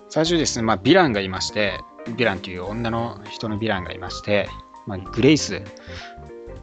[0.09, 4.49] 最初ですね、まあ、ヴィランがいまして、ヴィランという女の人のヴィランがいまして、
[4.87, 5.62] まあ、グレイスっ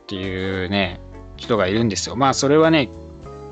[0.07, 0.99] ていうね、
[1.37, 2.15] 人がいるんですよ。
[2.15, 2.89] まあ、それはね、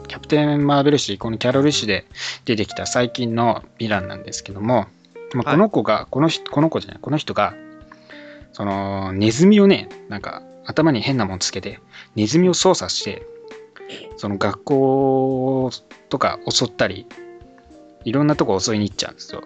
[0.07, 2.05] キャプテン・マーベル誌、このキャロル誌で
[2.45, 4.87] 出てきた最近のヴィランなんですけども、
[5.33, 7.55] まあ、この子が、この人、この子じゃない、この人が、
[8.53, 11.79] その、ネズミをね、なんか、頭に変なもんつけて、
[12.15, 13.25] ネズミを操作して、
[14.17, 15.71] その学校
[16.09, 17.07] とか襲ったり、
[18.03, 19.43] いろんなとこ襲いに行っちゃうんですよ。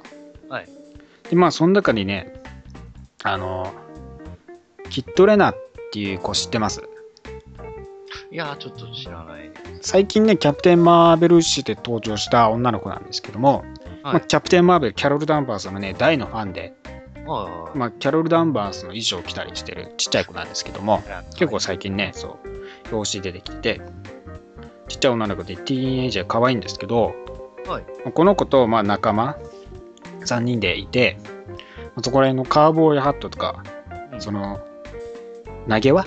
[0.50, 0.70] はい。
[1.30, 2.42] で、まあ、その中にね、
[3.24, 3.74] あの、
[4.90, 5.58] キット・レナっ
[5.92, 6.89] ていう子知ってます？
[8.32, 9.52] いやー、ちょっと知らない。
[9.82, 13.66] 最近ね、キャプテン・マーベル誌で登場した女の子なんですけども、
[14.04, 16.74] まあ、キャプテン・マーベル、キャロル・ダンバースのね、大のファンで、
[17.26, 17.78] はい。
[17.78, 21.02] まあ、キャロル・ダンバースの衣装を着たりしてるちっちゃい子なんですけども、
[21.36, 23.82] 結構最近ね、そう、表紙出てきて、
[24.88, 27.14] ちっちゃい女の子でティーンエイジャー可愛いんですけど、
[27.68, 28.12] はい。
[28.12, 29.38] この子とまあ仲間
[30.22, 31.18] 3人でいて、
[32.04, 33.64] そこら辺のカーボーイハットとか、
[34.14, 34.60] うんその
[35.70, 36.06] 投げ輪、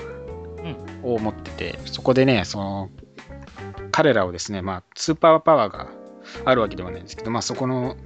[1.03, 2.91] を持ってて、そこでね、その
[3.91, 5.89] 彼らをですね、まあ、スーパーパワーが
[6.45, 7.97] あるわけではないんですけど、まあ、そこの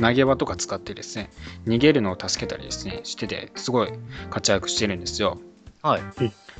[0.00, 1.30] 投げ輪とか使ってですね、
[1.66, 3.92] 逃げるのを助けたりですね、してて、すごい
[4.30, 5.38] 活躍してるんですよ。
[5.82, 6.02] はい。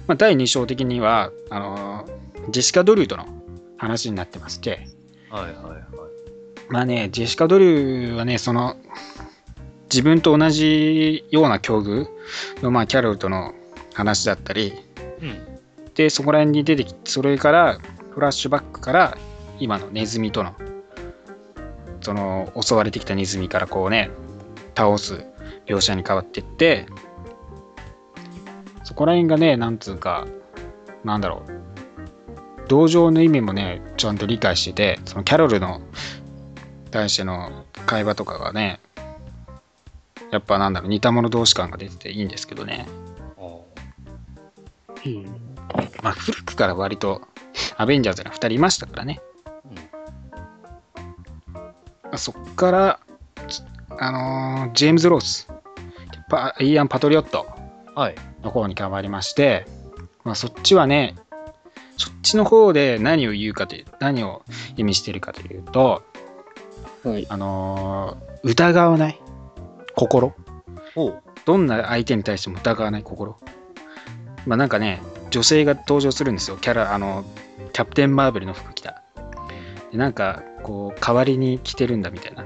[0.07, 2.09] まあ、第2章的には、あの
[2.51, 3.27] ジェシカ・ドリューとの
[3.77, 4.87] 話になってまして、
[5.31, 5.85] はいはいはい。
[6.69, 8.77] まあね、ジェシカ・ドリューはね、その、
[9.91, 12.07] 自分と同じような境遇
[12.63, 13.53] の、まあ、キャロルとの
[13.95, 14.75] 話だったり、
[15.21, 15.54] うん。
[15.95, 17.79] で、そこら辺に出てきそれから、
[18.11, 19.19] フラッシュバックから、
[19.59, 20.55] 今のネズミとの、
[22.01, 24.11] その、襲われてきたネズミからこうね、
[24.75, 25.25] 倒す
[25.67, 26.87] 描写に変わっていって、
[28.83, 30.27] そこら辺がね、なんつうか、
[31.05, 31.65] なんだろう、
[32.69, 35.81] 同情の意味もね、ちゃんと理解してて、そのキャロルの
[36.91, 38.81] 対しての会話とかがね、
[40.31, 42.87] やっぱなんだろう、似た者同士感が出てていいんですけどね。
[43.37, 43.65] お
[45.05, 45.54] うん。
[46.05, 47.23] まあ、古くから割と
[47.79, 49.23] アベンジャーズが2人いましたからね。
[52.05, 53.01] まあそっから、
[53.49, 53.63] つ
[53.99, 55.49] あのージェームズ・ロース、
[56.29, 57.47] パイアン・パトリオット
[57.95, 58.15] はい。
[58.43, 59.67] の方に変わりまして、
[60.25, 61.17] まあ、そっちはね、
[61.97, 64.43] そっちの方で何を言うかという、何を
[64.77, 66.03] 意味しているかというと、
[67.03, 67.27] はい。
[67.31, 69.19] あのー疑わない
[69.97, 70.35] 心。
[71.47, 73.39] どんな相手に対しても疑わない心。
[74.45, 76.57] まあなんかね、女性が登場するんですよ。
[76.57, 77.25] キャラ、あの、
[77.73, 79.03] キャプテン・マーベルの服着た。
[79.91, 82.45] でなんか、こう、代わりに着てるんだみたいな。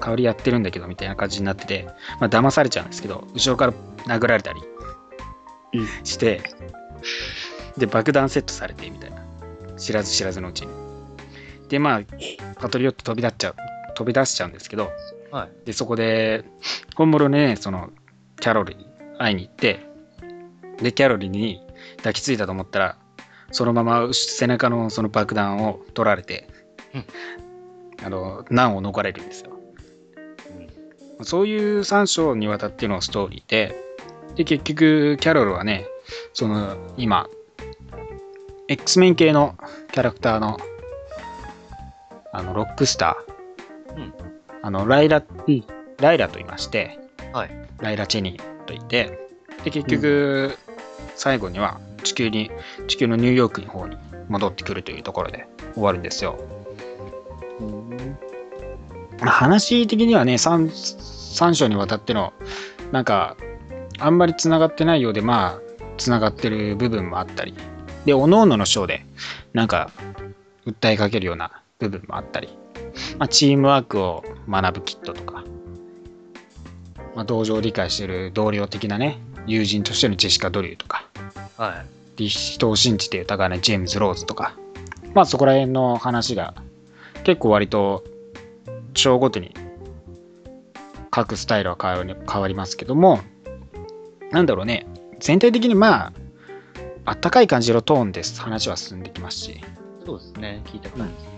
[0.00, 1.86] 代わりやってるんだけどみたいな感じになってて、
[2.20, 3.72] まあ騙されちゃうんですけど、後ろから
[4.06, 4.60] 殴られたり
[5.74, 6.42] うんして、
[7.76, 9.22] で、爆弾セットされてみたいな。
[9.76, 10.68] 知らず知らずのうちに。
[11.68, 12.00] で、まあ、
[12.60, 13.56] パトリオット飛び出っちゃう、
[13.94, 14.90] 飛び出しちゃうんですけど、
[15.30, 15.66] はい。
[15.66, 16.44] で、そこで、
[16.94, 17.90] 本物ね、その、
[18.40, 18.86] キャロルに
[19.18, 19.86] 会いに行って、
[20.80, 21.65] で、キャロルに
[21.98, 22.96] 抱きついたと思ったら、
[23.50, 26.48] そのまま背中のその爆弾を取られて、
[28.02, 29.52] あの、難を逃れるんですよ。
[31.22, 33.74] そういう3章にわたってのストーリーで、
[34.34, 35.86] で、結局、キャロルはね、
[36.34, 37.28] その、今、
[38.68, 39.56] X メン系の
[39.92, 40.58] キャラクターの、
[42.32, 44.14] あの、ロックスター、うん。
[44.62, 45.64] あの、ライラ、うん。
[45.98, 46.98] ライラと言いまして、
[47.32, 47.50] はい。
[47.78, 49.18] ライラ・チェニーと言って、
[49.64, 50.58] で、結局、
[51.14, 52.50] 最後には地球に、
[52.88, 53.96] 地球のニューヨークの方に
[54.28, 56.38] 戻ってくるというところで終わるんですよ。
[59.20, 60.70] まあ話的にはね、3,
[61.36, 62.32] 三章にわたっての、
[62.92, 63.36] なんか、
[63.98, 65.60] あんまり繋がってないようで、まあ、
[65.96, 67.54] 繋がってる部分もあったり、
[68.04, 69.04] で、各々の章で、
[69.52, 69.90] なんか、
[70.66, 72.58] 訴えかけるような部分もあったり、
[73.18, 75.44] まあ、チームワークを学ぶキットとか、
[77.14, 81.06] まあ、同情を理解している同僚的なね、友人としてのジェシカ・ドリューとか、
[81.56, 81.84] は
[82.16, 82.18] い。
[82.18, 84.54] で人を信じて疑わないジェームズ・ローズとか、
[85.14, 86.54] まあそこら辺の話が
[87.24, 88.04] 結構割と
[88.94, 89.54] 章ごとに
[91.14, 93.20] 書くスタイルは変わりますけども、
[94.30, 94.86] なんだろうね、
[95.18, 96.12] 全体的にまあ、
[97.04, 99.60] あったかい感じのトーンです話は進んできますし、
[100.04, 100.62] そうですね。
[100.66, 101.36] 聞いた感じ。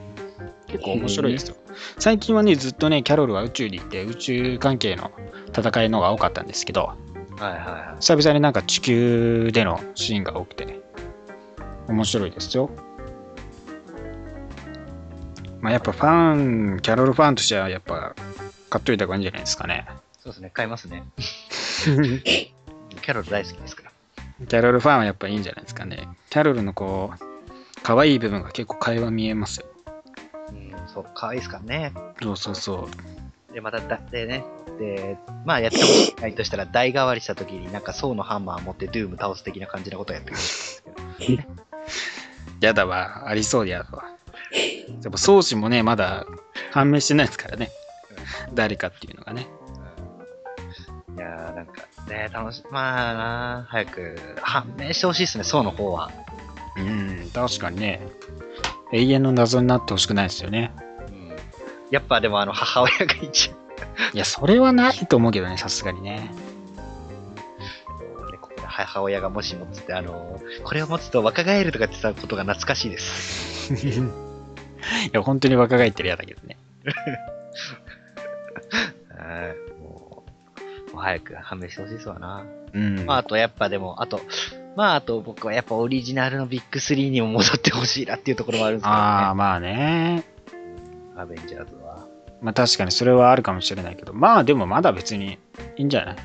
[0.73, 1.57] 結構面白いですよ。
[1.99, 5.11] 最近はね、ずっとね、キャロルは宇宙に行って宇宙関係の
[5.57, 6.92] 戦いのが多かったんですけど、
[7.38, 7.96] はいはいはい。
[8.01, 10.81] 久々になんか地球でのシーンが多くてね、
[11.87, 12.70] 面白いですよ。
[15.61, 18.14] まあやっぱファン、キャロルファンとしてはやっぱ
[18.70, 19.87] 買っといた方がいいんじゃないですかね。
[20.20, 20.51] そうですね。
[20.51, 21.05] 買いますね。
[21.16, 24.46] キャロル大好きですから。
[24.46, 26.09] キャロルファンはやっぱいいんじゃないですかね。
[26.31, 27.18] キャロルのこう、
[27.83, 29.66] 可愛い部分が結構会話見えますよ。
[30.51, 31.92] うん、そう、可愛いですからね。
[32.22, 32.88] そうそうそ
[33.51, 33.55] う。
[33.55, 34.44] で、まただ、でね、
[34.79, 40.83] で、まあやってほしいないとしたら、代替わりした時になんか層のハンマー持ってドゥーム倒す的な感じのことをやってほし
[41.21, 41.43] いんですけど。
[42.61, 43.29] やだわ。
[43.29, 44.05] ありそうでやだわ。
[45.03, 46.27] でも、宗師もね、まだ
[46.73, 47.71] 判明してないですからね。
[48.55, 49.49] 誰かっていうのがね。
[51.17, 51.73] いやーなんか
[52.09, 56.11] ね、楽しまあな、早く判明してほしいですね、層の方は。
[56.77, 58.07] うん、確かにね。
[58.93, 60.73] 永遠の謎になってほしくないですよね。
[61.09, 61.37] うん。
[61.91, 63.59] やっぱでもあの母親が一番、
[64.14, 66.31] いや、それはないと思うけどね、さすがにね。
[68.67, 73.75] 母親がもしもつって、あの、これを持つと若返るとかって言ったことが懐かしいです。
[73.75, 76.57] いや、本当に若返ってるやだけどね。
[79.19, 79.81] はい。
[79.81, 80.25] も
[80.91, 82.45] う、もう早く判明してほしいですわな。
[82.73, 83.05] うん。
[83.05, 84.21] まあ、あとやっぱでも、あと、
[84.77, 89.01] まあ、あと僕はやっぱオリジナルのビッグ3にも戻ってほしいなっていうところもあるんですけどね。
[89.01, 90.25] ああ、まあね。
[91.17, 91.78] アベンジャーズは。
[92.42, 95.38] まあ確かにそれはあるかもしれないけど、まあでもまだ別に
[95.77, 96.16] いいんじゃない、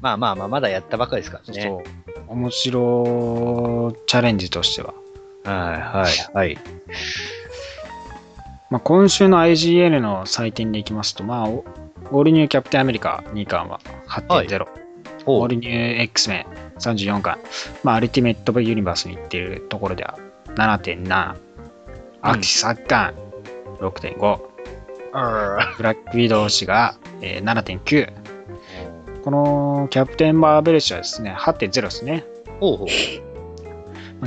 [0.00, 1.62] まあまあまあ、まだやったばかりですからね。
[1.62, 1.82] そう。
[2.28, 4.94] 面白チャレンジとしては。
[5.44, 6.58] はいはいはい。
[8.70, 11.64] まあ今週の IGN の採点でいきますと、まあ、オ
[12.12, 14.66] オールニューキャプテンアメリカ2巻は8.0。
[15.28, 17.38] オールニュー X メン34巻。
[17.82, 20.16] まあ、アルティメットユニバースに行っているところでは
[20.54, 21.36] 7.7。
[22.22, 23.14] アキサッカン
[23.80, 24.40] 6.5。
[25.18, 28.12] あブラックウィドウ氏が、えー7.9。
[29.22, 32.24] このキャプテンバーベルシはですね、8.0ですね。
[32.60, 32.86] ほう。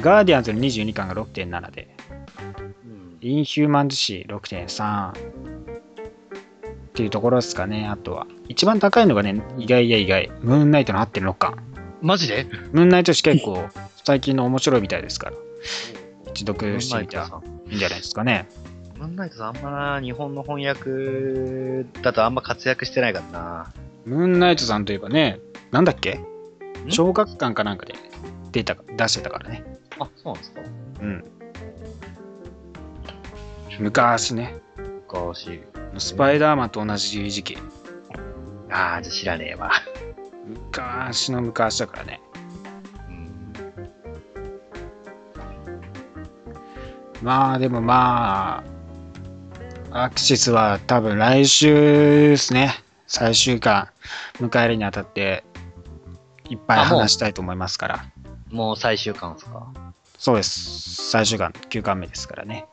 [0.02, 1.88] ガーディアンズの22巻が6.7で、
[2.86, 5.13] うんインヒューマンズ誌6.3っ
[6.93, 7.88] ていうところですかね。
[7.88, 8.28] あとは。
[8.47, 10.32] 一番高いのがね、意外や意外。
[10.41, 11.58] ムーンナイトの8.6巻。
[12.02, 12.45] マジで？
[12.71, 13.63] ムーンナイト誌結構
[14.06, 15.36] 最近の面白いみたいですから、
[16.34, 17.25] 一読してみたら
[17.69, 18.47] いいんじゃないですかね。
[18.99, 23.73] ムーンナイトさんあんまな、日本の翻訳だとあんま活躍してないからな。
[24.05, 25.39] ムーンナイトさんといえばね、
[25.71, 26.15] なんだっけ？
[26.15, 26.25] ん？
[26.91, 27.95] 小学館かなんかで
[28.51, 29.63] 出た出してたからね。
[29.99, 30.62] あ、そうなんですか
[31.01, 31.23] うん。
[33.79, 34.55] 昔ね、
[35.07, 35.63] 昔。
[35.97, 37.57] スパイダーマンと同じ時期。
[38.69, 39.71] ああ、じゃあ知らねえわ。
[40.45, 42.21] 昔の昔だからね。
[43.07, 43.53] うん。
[47.23, 48.63] まあでもまあ、
[49.91, 52.75] アクシスは多分来週ですね。
[53.08, 53.88] 最終巻
[54.39, 55.43] 迎えるにあたって
[56.47, 58.06] いっぱい話したいと思いますから。
[58.52, 59.67] もう最終巻ですか？
[60.17, 61.10] そうです。
[61.10, 62.65] 最終巻9巻目ですからね。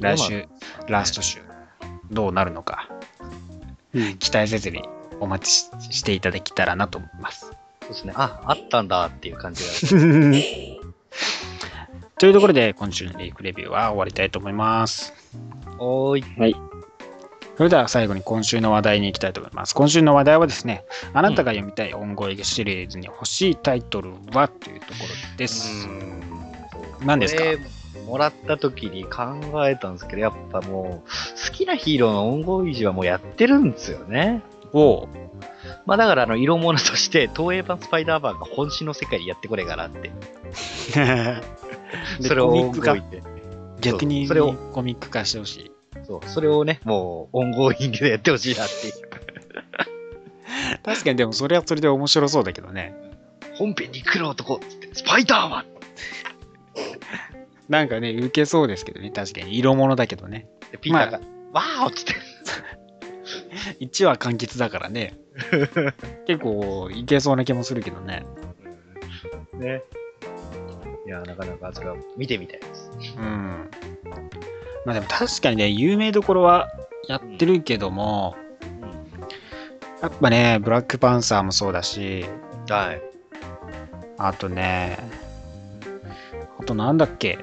[0.00, 0.46] 来週、
[0.88, 1.40] ラスト週、
[2.10, 2.88] どうなるのか、
[3.94, 4.82] うん期待せずに
[5.20, 7.46] お待ちししていただけたらなと思います。
[7.46, 7.52] そ
[7.86, 8.12] うですね。
[8.16, 9.70] あ、あったんだっていう感じが。
[12.18, 15.12] というところで、今週のリーフレビューは終わりたいと思います。
[15.78, 16.40] おーい。
[16.40, 16.56] はい。
[17.56, 19.74] それでは最後に今週の話題に行きたいと思います。
[19.74, 25.88] 今週の話題はですね、あなたが読みたい音声シリーズに欲しいタイトルはというところです。
[27.04, 27.42] 何ですか？
[28.06, 31.08] もらった時に考えたんですけど、やっぱもう、
[31.48, 34.42] 好きなヒーローの ongoing 誌はもうやってるんですよね。
[34.72, 35.08] おう
[35.86, 40.10] まあだから、あの、色物として、東映版スパイダーマンが本誌の世界にやってこれかなって。
[40.94, 43.22] でそれをコミック化動いて。
[43.80, 45.72] 逆にそれをコミック化してほしい。
[46.04, 48.92] そう、それをね、もう、 ongoing でやってほしいなっていう。
[50.84, 52.94] 確かにでもそれはそれで面白そうだけどね。
[53.54, 55.66] 本編に来る男っつって、スパイダーマン
[57.68, 59.10] なんかね、受けそうですけどね。
[59.10, 60.46] 確かに色物だけどね。
[60.70, 61.20] でピーターが、
[61.52, 62.14] わーおっつって。
[63.84, 65.18] 1話完結だからね。
[66.26, 68.24] 結構いけそうな気もするけどね。
[69.54, 69.82] ね。
[71.06, 72.90] いや、なかなかそれは見てみたいです。
[73.16, 73.70] うん。
[74.84, 76.68] まあでも確かにね、有名どころは
[77.08, 78.34] やってるけども、
[80.02, 82.26] やっぱね、ブラックパンサーもそうだし、
[82.68, 83.00] はい。
[84.18, 84.98] あとね、
[86.58, 87.38] あとなんだっけ、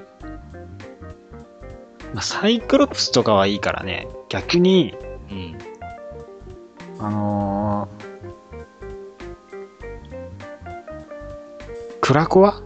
[2.12, 4.94] まあ、サイクロプスとかはいいからね、逆に、
[5.30, 5.58] うん。
[7.00, 7.94] あのー、
[12.00, 12.62] クラコワ？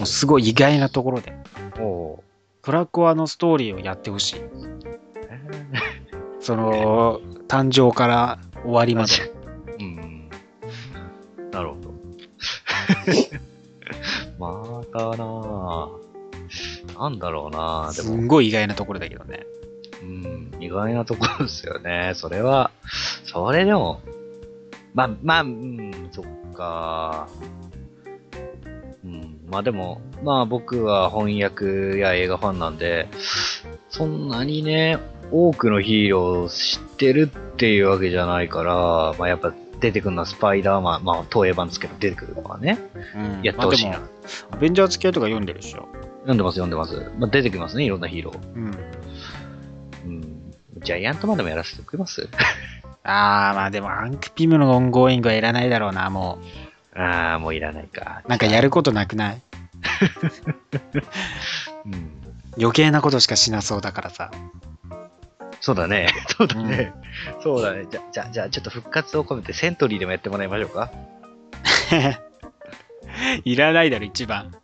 [0.00, 1.34] もうすごい意外なところで、
[1.78, 2.24] おお
[2.62, 4.40] クラコワのストーリーをやってほしい。
[4.40, 4.50] ー。
[6.40, 9.12] その、誕生から終わりまで。
[9.78, 10.30] うん。
[11.50, 11.90] なるほど。
[14.40, 16.98] またなぁ。
[16.98, 17.94] なんだろうなぁ。
[17.94, 19.44] ですごい意外なところだけどね。
[20.02, 22.12] うん、意外なところですよね。
[22.14, 22.70] それは、
[23.24, 24.00] それでも、
[24.94, 27.28] まあ、まあ、うん、そっか。
[27.42, 27.69] うん、
[29.50, 33.08] まあでも、まあ僕は翻訳や映画ファンなんで、
[33.88, 34.98] そんなにね、
[35.32, 42.78] 多くのヒーローを知ってるっていうわけじゃないから、まあやっぱ出てくるのはスパイダーマン、まあ東映版ですけど出てくるのはね、
[43.16, 44.00] うんやってほしいな。
[44.50, 45.88] アベンジャーズ系とか読んでるでしょ。
[46.20, 47.10] 読んでます読んでます。
[47.18, 48.54] まあ出てきますね、いろんなヒーロー。
[48.54, 48.64] うん。
[50.06, 50.52] うん。
[50.82, 52.28] ジャイアントマンでもやらせてくれます？
[53.02, 56.38] あー、まあでもハンク・ピムの ongoing はいらないだろうな、も
[56.94, 58.22] ああ、もういらないか。
[58.24, 58.28] う。
[58.28, 59.42] なんかやることなくない？
[61.86, 62.10] うん。
[62.58, 64.30] 余計なことしかしなそうだからさ。
[65.60, 66.08] そうだね。
[66.36, 66.92] そうだね。
[67.42, 67.86] そうだね。
[67.90, 70.90] じゃ、じゃ、じゃあ、ちょっと復活を込めてセントリーでもやってもらいましょうか。
[73.44, 74.54] いらないだろ、一番。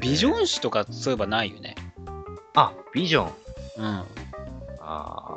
[0.00, 1.74] ビジョン誌とかそういえばないよね。
[2.54, 3.32] あ、ビジョン。
[3.78, 3.84] うん。
[3.86, 4.04] あ
[4.80, 5.34] あ。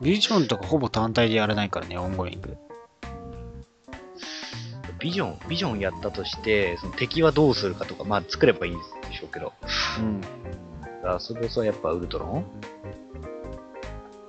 [0.00, 2.56] ビジョンとかほぼ単体でやらないからね、 ongoing。
[5.00, 8.72] ビジョン、ビジョンやったとして、その敵はどうするかとか、まあ作ればいい
[9.08, 9.52] でしょうけど。
[9.98, 10.20] うん。
[10.20, 12.44] だからそれこそやっぱウルトロン？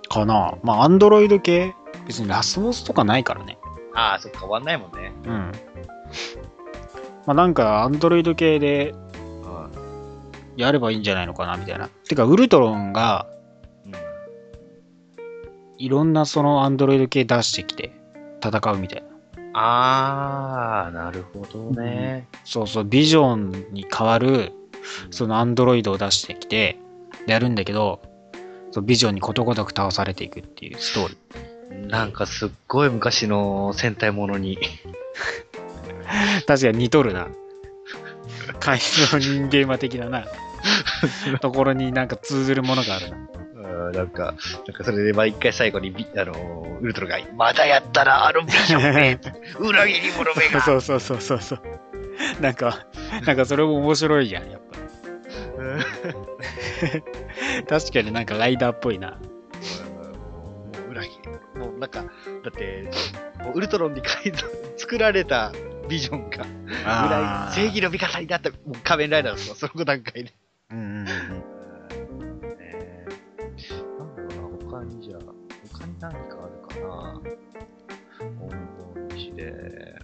[0.10, 0.56] かな。
[0.64, 1.74] まあ、アンドロイド系、
[2.06, 3.58] 別にラスボスとかないからね。
[3.94, 5.14] ああ、そっか、終わんないもんね。
[5.26, 5.32] うん。
[5.32, 5.52] ま
[7.28, 9.72] あ、なんか、アンドロイド系でうん。
[10.58, 11.88] やればいいんじゃないのかな、みたいな。
[11.88, 13.26] てか、ウルトロンが、
[13.86, 13.94] うん。
[15.78, 17.94] いろんなそのアンドロイド系出してきて、
[18.44, 19.11] 戦うみたいな。
[19.54, 22.28] ああ、なるほどね。
[22.46, 24.54] そうそう、ビジョンに代わる、
[25.10, 26.78] そのアンドロイドを出してきて、
[27.28, 28.02] やるんだけど、
[28.72, 31.88] そうビジョンにことごとく倒されていくっていうストーリー。
[31.90, 34.58] なんかすっごい昔の戦隊ものに。
[36.46, 37.28] 確かに似とるな。
[38.60, 40.26] 海藻人間魔的だな。
[41.42, 43.18] ところになんか通ずるものがあるな。
[43.72, 49.20] うんなんか、なんかそれで毎回最後にビ、あのーウルトラが、まだやったらあのビジョンめ、
[49.60, 50.62] 裏切り者めが。
[50.66, 51.62] そうそうそうそうそう。
[52.42, 52.86] なんか、
[53.26, 54.72] なんかそれも面白いじゃん、やっぱ。
[57.80, 59.12] 確かになんかライダーっぽいな。
[59.12, 59.18] も
[60.88, 61.60] う裏切り。
[61.60, 62.08] もうなんか、だ
[62.50, 62.90] って、
[63.44, 64.48] もうウルトロンに改造、
[64.78, 65.52] 作られた
[65.88, 70.34] ビジョンが、正義の味方になった、もう仮面ライダーですよ、その段階で。
[70.72, 71.41] うんうんうん。
[76.02, 77.22] 何かあるかな。
[78.40, 80.00] 本日で、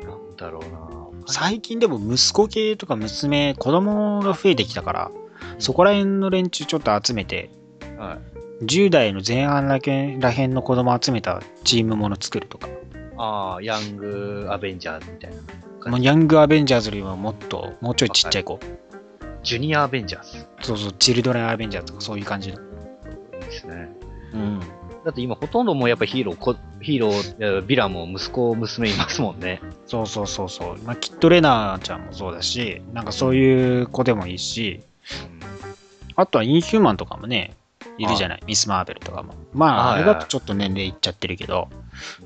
[0.00, 0.92] なんだろうな。
[1.26, 5.10] 最近でも息子系とか娘、子供が増えてきたから、
[5.58, 7.50] そこら辺の連中ちょっと集めて、
[7.98, 8.18] は
[8.62, 8.64] い。
[8.64, 12.68] 10代の前半らけらへんの子供集めたチームもの作るとか、
[13.18, 15.36] ああ、ヤングアベンジャーズみたいな。
[15.90, 18.58] まあ、ヤングアベンジャーズよりももっと、もうちょいちっちゃい子、
[19.42, 20.46] ジュニアアベンジャーズ。
[20.62, 22.58] そうそう、チルドレンアベンジャーズとかそういう感じの。
[22.58, 23.88] ですね。
[24.32, 24.60] うん。
[25.04, 29.60] だって今ほとんどもうやっぱヒーローこ、ヒーロー、ヴィランも息子、娘いますもんね。
[29.86, 30.78] そうそうそうそう。
[30.84, 34.80] まあ、キッドレナーちゃんもそうだし、なんかそういう子でもいいし、
[36.14, 37.56] あとはインヒューマンとかもね、
[37.98, 39.34] いるじゃない、ミス・マーベルとかも。
[39.52, 41.68] まあ、あはいれだとちょっと年齢いっちゃってるけど、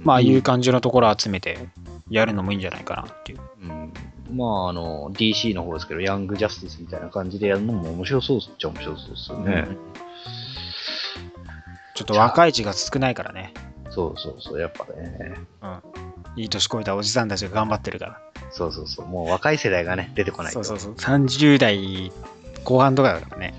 [0.00, 1.68] まあ、いう感じのところ集めて
[2.10, 3.40] やるのもいいんじゃないかなっていう。
[3.62, 3.92] うん
[4.30, 9.68] まあ、あの、DC の方ですけど、ヤングジャスティスみたいな感じでやるのも面白そうっちゃ面白そうですよね。
[11.94, 13.54] ちょっと若い血が少ないからね。
[13.90, 15.36] そうそうそう、やっぱね。
[16.36, 18.20] いい年こいたおじさんたちが頑張ってるから。
[18.50, 19.06] そうそうそう。
[19.06, 20.62] もう若い世代がね、出てこないと。
[20.64, 21.16] そうそうそう。
[21.16, 22.12] 30代
[22.64, 23.54] 後半とかだからね。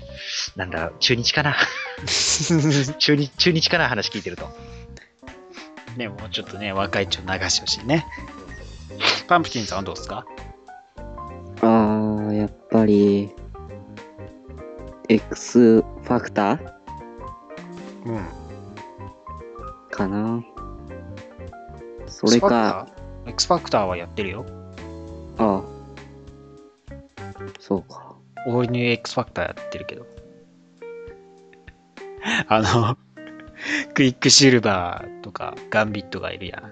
[0.54, 1.56] なんだ中日かな？
[2.06, 3.88] 中日、中日かな？
[3.88, 4.48] 話聞いてると。
[5.98, 8.06] ね、もうちょっとね、若いちょ流してほしいね。
[9.26, 10.24] パンプキンさんはどうですか？
[11.60, 13.30] あー、やっぱり、
[15.08, 16.72] X ファクター？
[18.06, 18.20] うん。
[19.90, 20.42] かな。
[22.06, 22.88] それか、
[23.26, 24.46] X ファクターはやってるよ。
[25.36, 25.62] ああ。
[27.58, 28.14] そうか。
[28.46, 30.06] オールニュー X ファクターやってるけど。
[32.48, 32.96] あの、
[33.98, 36.62] クイックシルバーとかガンビットがいるやん。
[36.62, 36.70] あ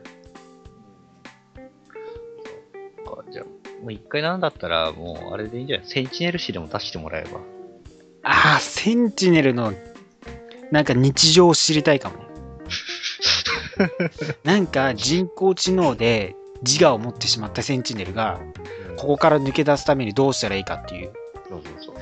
[3.32, 3.44] じゃあ、
[3.82, 5.86] もう一回なんだったら、もうあれでいいんじゃない？
[5.88, 7.40] センチネル誌でも出してもらえば。
[8.22, 9.72] ああ、センチネルの、
[10.70, 12.24] なんか日常を知りたいかもね。
[14.44, 18.38] なんか人工知能で自我を持ってしまったセンチネルが、
[18.96, 21.10] ここから抜け出すためにどうしたらいいかっていう。
[21.48, 21.96] そうそうそう。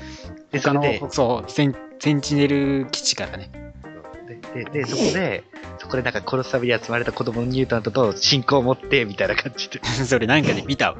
[0.53, 3.64] で、他のそうセン、センチネル基地からね。
[4.53, 5.45] で、で、でそこで、
[5.79, 9.81] そこでなんか殺すために集まれた子供のニュータントと信仰を持って、みたいな感じで。
[10.07, 10.99] それなんかで見たわ。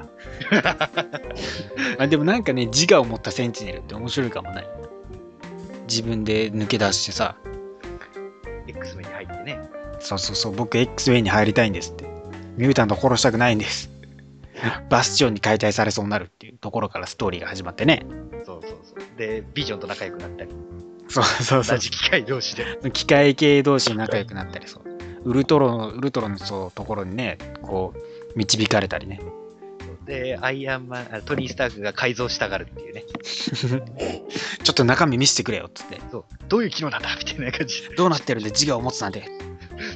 [1.99, 4.65] あでもなんかね、自我を持ったセンチネルって面白いかもね。
[5.89, 7.37] 自分で抜け出してさ、
[8.67, 9.61] X 目に入ってね。
[10.01, 12.05] そうそうそう、僕 X ウェイに入りたいんですって。
[12.57, 13.91] ミュータント殺したくないんです。
[14.89, 18.07] バスチョンに解体されそうになるっていうところからストーリーが始まってね。
[18.45, 19.19] そうそうそう。
[19.19, 20.51] で、ビジョンと仲良くなったり、
[21.09, 21.77] そうそうそう。
[21.77, 22.91] 同じ機械同士で。
[22.93, 24.85] 機械系同士仲良くなったりそう。
[25.25, 29.21] ウルトロの、ウルトロのそうところにね、こう、導かれたりね。
[30.07, 33.05] で、アイアンマン、あトニー・スタークが改造したがるっていうね。
[34.63, 36.01] ちょっと中身見せてくれよっつって。
[36.11, 36.25] そう。
[36.49, 37.95] どういう機能なんだみたいな感じで。
[37.95, 39.25] どうなってるんで自我を持つなんて。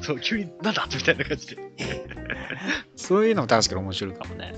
[0.02, 1.56] そう、急になんだみたいな感じで。
[2.96, 4.54] そういうのも確かに面白いかもね。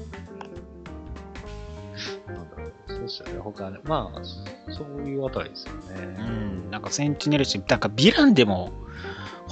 [3.25, 3.55] なんだろう。
[3.55, 3.65] そうしたね。
[3.65, 3.79] 他ね。
[3.85, 4.21] まあ、
[4.73, 6.07] そそういうあたりですようね。
[6.23, 6.71] ん。
[6.71, 8.73] なんかセンチネル誌、なんかヴィランでも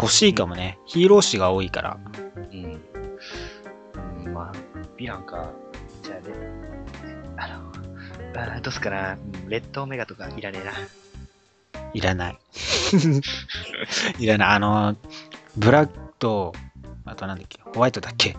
[0.00, 0.78] 欲しいかもね。
[0.86, 1.98] ヒーロー誌が多いから。
[2.36, 2.80] うん。
[4.24, 4.52] うん、まあ、
[4.96, 5.50] ヴィランか。
[6.02, 6.34] じゃあね。
[7.36, 7.72] あの、
[8.40, 9.12] あーどうすっかな。
[9.14, 10.72] うんレッドオメガとかいらねえな。
[11.94, 12.38] いらない。
[14.18, 14.48] いらない。
[14.48, 14.96] あの、
[15.56, 16.52] ブラックと、
[17.06, 18.36] あとなんだっけ、ホワイトだっけ？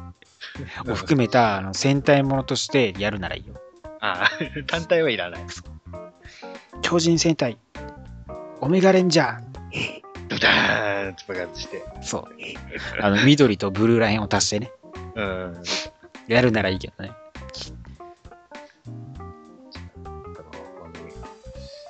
[0.87, 3.55] を含めたあの戦隊ものとしてやるならいいよ。
[4.01, 4.29] ああ、
[4.67, 5.41] 単体はいらない。
[6.81, 7.57] 超人戦隊、
[8.61, 9.49] オメガレンジャー。
[10.29, 11.83] ドダーンって爆発して。
[12.01, 12.27] そう。
[13.01, 14.71] あの、緑とブルーラインを足してね。
[15.15, 15.63] うん。
[16.27, 17.11] やるならいいけどね。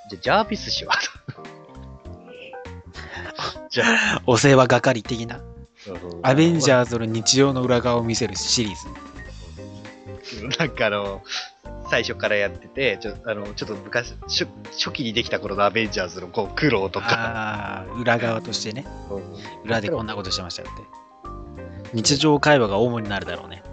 [0.10, 0.94] じゃあ、ジャービス氏は
[3.70, 5.42] じゃあ、お世話係的な。
[6.24, 8.88] アベンジーャーズの日常の裏側を見せるシリーズ。
[10.58, 11.22] なんかあの、
[11.90, 18.86] 最初からやってて、ちょあのちょっと昔初、初期にできた頃のアベンジャーズのこう苦労とか、ああ、裏側としてね。
[19.66, 20.84] 裏でこんなことしてましたよって。
[21.94, 23.64] 日常会話が主になるだろうね。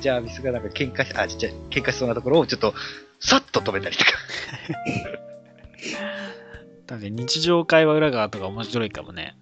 [0.00, 2.74] ジャービスがなんか喧嘩し、あ、ちっちゃい、喧嘩しそうなところをちょっと、
[3.20, 4.10] さっと止めたりとか。
[6.86, 9.36] だって日常会話裏側とか面白いかもね。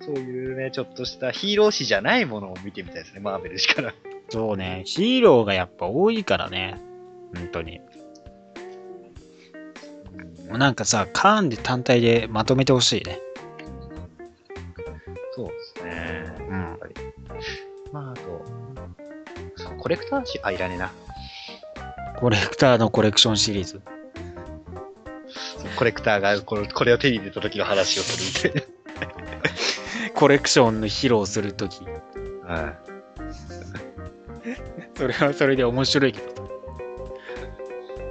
[0.00, 3.94] そういうね、ちょっとしたヒーロー誌じゃないものを見てみたいですね、マーベルしから。
[4.30, 6.80] そうね、ヒーローがやっぱ多いからね。
[7.34, 7.80] 本当に。
[10.48, 13.20] なんかさ、カーンで単体でまとめてほしいね。
[15.32, 16.34] そうですね。
[16.48, 16.78] うん。
[17.92, 20.92] まあ、あと、コレクター誌、あ、いらねえな。
[22.18, 23.80] コレクターのコレクションシリーズ。
[25.76, 31.80] コレクターがこれこれを手に入れた時の話をするみたいコレクションの披露するとき。
[31.84, 31.92] な。
[32.54, 32.89] はい。
[35.00, 36.50] それはそれで面白いけど。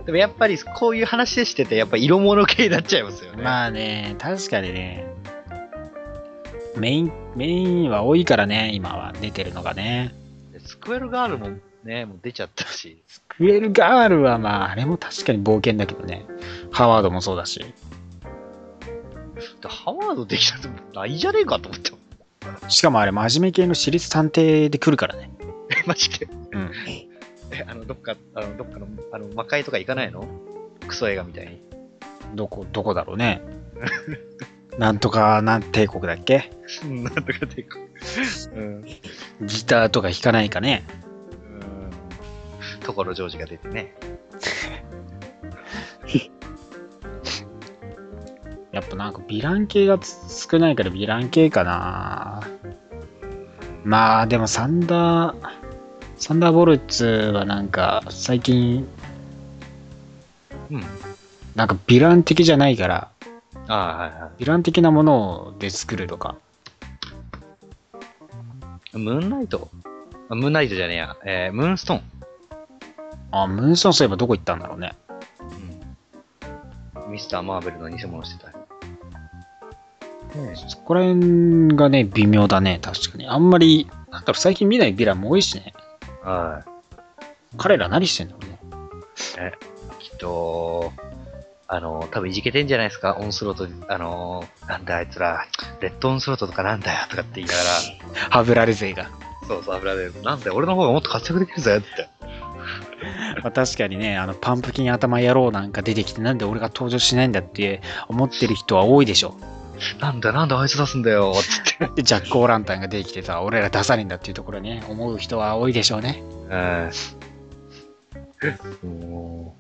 [0.08, 3.44] でもやっぱりこういう話でしてて、やっぱ色物系になっちゃいますよね。
[3.44, 5.06] まあね、確かにね。
[6.76, 10.16] メイン、メインは多いからね、今は出てるのがね。
[10.52, 11.52] でスクエルガールも
[11.84, 13.04] ね、もう出ちゃったし。
[13.28, 16.26] クエルガールはまあ、あれも確かに冒険だけどね。
[16.72, 17.60] ハワードもそうだし。
[17.60, 17.72] で
[19.68, 21.92] ハワードできたってないじゃねえかと思って。
[22.68, 25.30] しかもあれ、真面目系の私立探偵で来るからね。
[25.70, 26.28] え、 マジで。
[26.52, 26.72] うん。
[27.52, 30.28] え、あの、どっか、あの、どっかの、あの、魔界とか行かないの？
[30.88, 31.62] クソ映画みたいに。
[32.36, 33.42] どこ、どこだろうね。
[34.78, 36.52] なんとかなん帝国だっけ？
[36.84, 37.80] うん、なんとかでこ
[38.56, 38.84] うん。
[38.84, 40.86] ギターとか弾かないかね？
[41.34, 42.80] うん。
[42.82, 43.94] ところジョージが出てね。
[48.72, 52.42] やっぱなんかヴィラン系がつ少ないからヴィラン系かな。
[53.84, 55.36] まあでもサンダー、
[56.20, 58.88] サンダーボルツはなんか、最近、
[60.70, 60.84] うん。
[61.56, 63.10] なんかヴィラン的じゃないから、
[63.68, 66.36] ああ、はいはヴィラン的なもので作るとか。
[68.94, 68.98] い。
[68.98, 69.70] ムーンナイト？
[70.30, 71.18] あムーンナイトじゃねえや。
[71.26, 72.02] えー、ムーンストーン。
[73.32, 74.94] あ、ムーンストーンそういえばどこ行ったんだろうね。
[77.06, 77.12] うん。
[77.12, 78.52] ミスター・マーベルの偽物してた。
[80.68, 83.28] そこら辺がね、微妙だね、確かに。
[83.28, 85.74] あんまり、なんだろう、最近見ないヴィランも多いしね。
[86.24, 86.64] は
[87.58, 88.60] 彼ら何してんだろうね。
[90.00, 90.04] い。
[90.04, 90.92] きっと、
[91.68, 93.18] あの、多分いじけてんじゃないですか。
[93.20, 95.46] オンスロート、あの、なんだあいつら、
[95.82, 97.60] レッドオンスロートとかなんだよとかって言いなが
[98.30, 99.04] ハブラル勢が。
[99.04, 99.10] ら、
[99.48, 102.10] そうそう、油で、なんだよ、俺の方がもっと活躍できるぜって。
[103.44, 109.36] まあ、確かにね、あの、パンプキン頭野郎なんか出てきて、なんで俺が登場しないんだって思ってる人は多いでしょ。
[110.00, 111.90] なんだ、なんであいつ出すんだよ、つって。
[111.96, 116.24] で、ジャック・オーランタンが出てきてさ、俺ら出さねえんだっていうところね、思う人は多いでしょうね。
[116.50, 116.56] う
[118.88, 118.90] ん。
[118.90, 119.56] も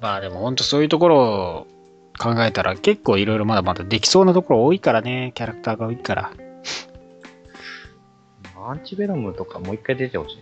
[0.00, 1.66] まあでも本当そういうところを
[2.18, 6.30] 考えたら結構いろいろまだまだできそうなところ多いからね、キャラクターが多いから。
[8.56, 10.38] う、アンチベノムとかもう一回出てほしい。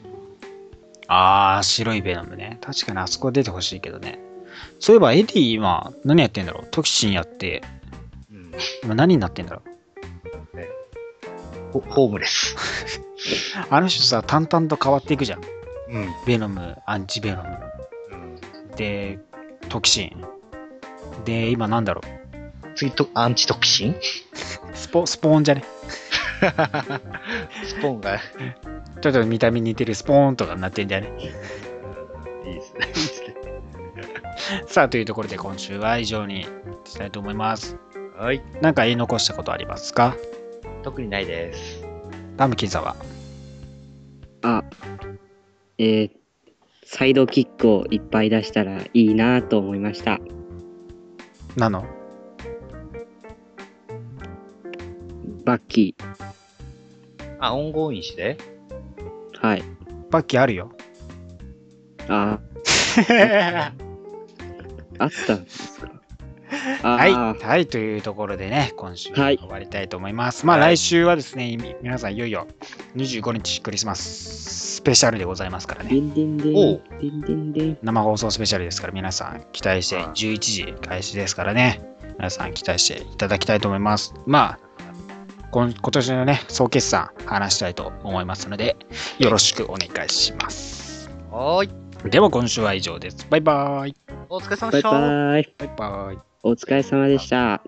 [1.08, 2.58] あー、白いベノムね。
[2.60, 4.18] 確かにあそこ出てほしいけどね。
[4.78, 6.68] そういえばエディ今何やってんだろう？
[6.70, 7.79] トキシンやって、うん。
[8.82, 9.70] 今何になってんだろう？
[11.72, 12.56] ホホームレス。
[13.70, 15.40] あの人さ、淡々と変わっていくじゃん。
[15.90, 16.08] うん。
[16.26, 17.58] ベノム、アンチベノム。
[18.12, 19.18] うん、で、
[19.68, 20.24] トキシン。
[21.24, 22.00] で、今なんだろ
[22.74, 23.90] 次と、アンチトキシン？
[23.92, 23.96] う
[24.74, 25.64] スポ、スポーンじゃね？
[27.64, 28.18] スポーンが、
[29.00, 31.12] ちょっと見た目に似てるスポーンとかになってんじゃね？
[32.46, 32.80] いいですね。
[34.66, 36.48] さあ、というところで今週は以上に
[36.84, 37.76] したいと思います。
[38.20, 38.42] はい。
[38.60, 40.14] なんか言い残したことありますか？
[40.82, 41.82] 特にないです。
[42.36, 42.94] ダムキザは？
[44.42, 44.62] あ、
[45.78, 46.10] えー、
[46.84, 50.18] サイドキックをいっぱい出したらいいなと思いました。
[51.56, 51.86] なの？
[55.46, 55.94] バッキ
[57.38, 58.36] あ、オンゴーインして。
[59.32, 59.46] ー。
[59.46, 59.64] はい。
[60.10, 60.72] バッキーあるよ。
[62.06, 62.38] あ、
[64.98, 65.99] あったんですか？
[66.82, 70.46] あはい、ーはい、というところでね、今週終わりたいと思います。
[70.46, 72.46] まあはい来週はですね、み皆さんいよいよ
[72.96, 77.78] 25日クリスマススペシャルでございますからデね。
[77.82, 81.82] 生放送スペシャルですから皆さん期待してはい11時開始ですからね。
[82.18, 84.14] 皆さん期待していただきたいと思います。
[84.26, 84.58] まあ、
[85.50, 88.76] 今今年のね、総決算話したいと思いますので、
[89.18, 91.10] よろしくお願いします。
[91.30, 91.68] はー
[92.06, 92.10] い。
[92.10, 93.26] では今週は以上です。
[93.28, 93.94] バイバイ。
[94.28, 94.90] お疲れ様バイでした。
[94.90, 95.54] バイ。
[95.58, 96.29] バイバイ。
[96.42, 97.62] お疲れ様でした。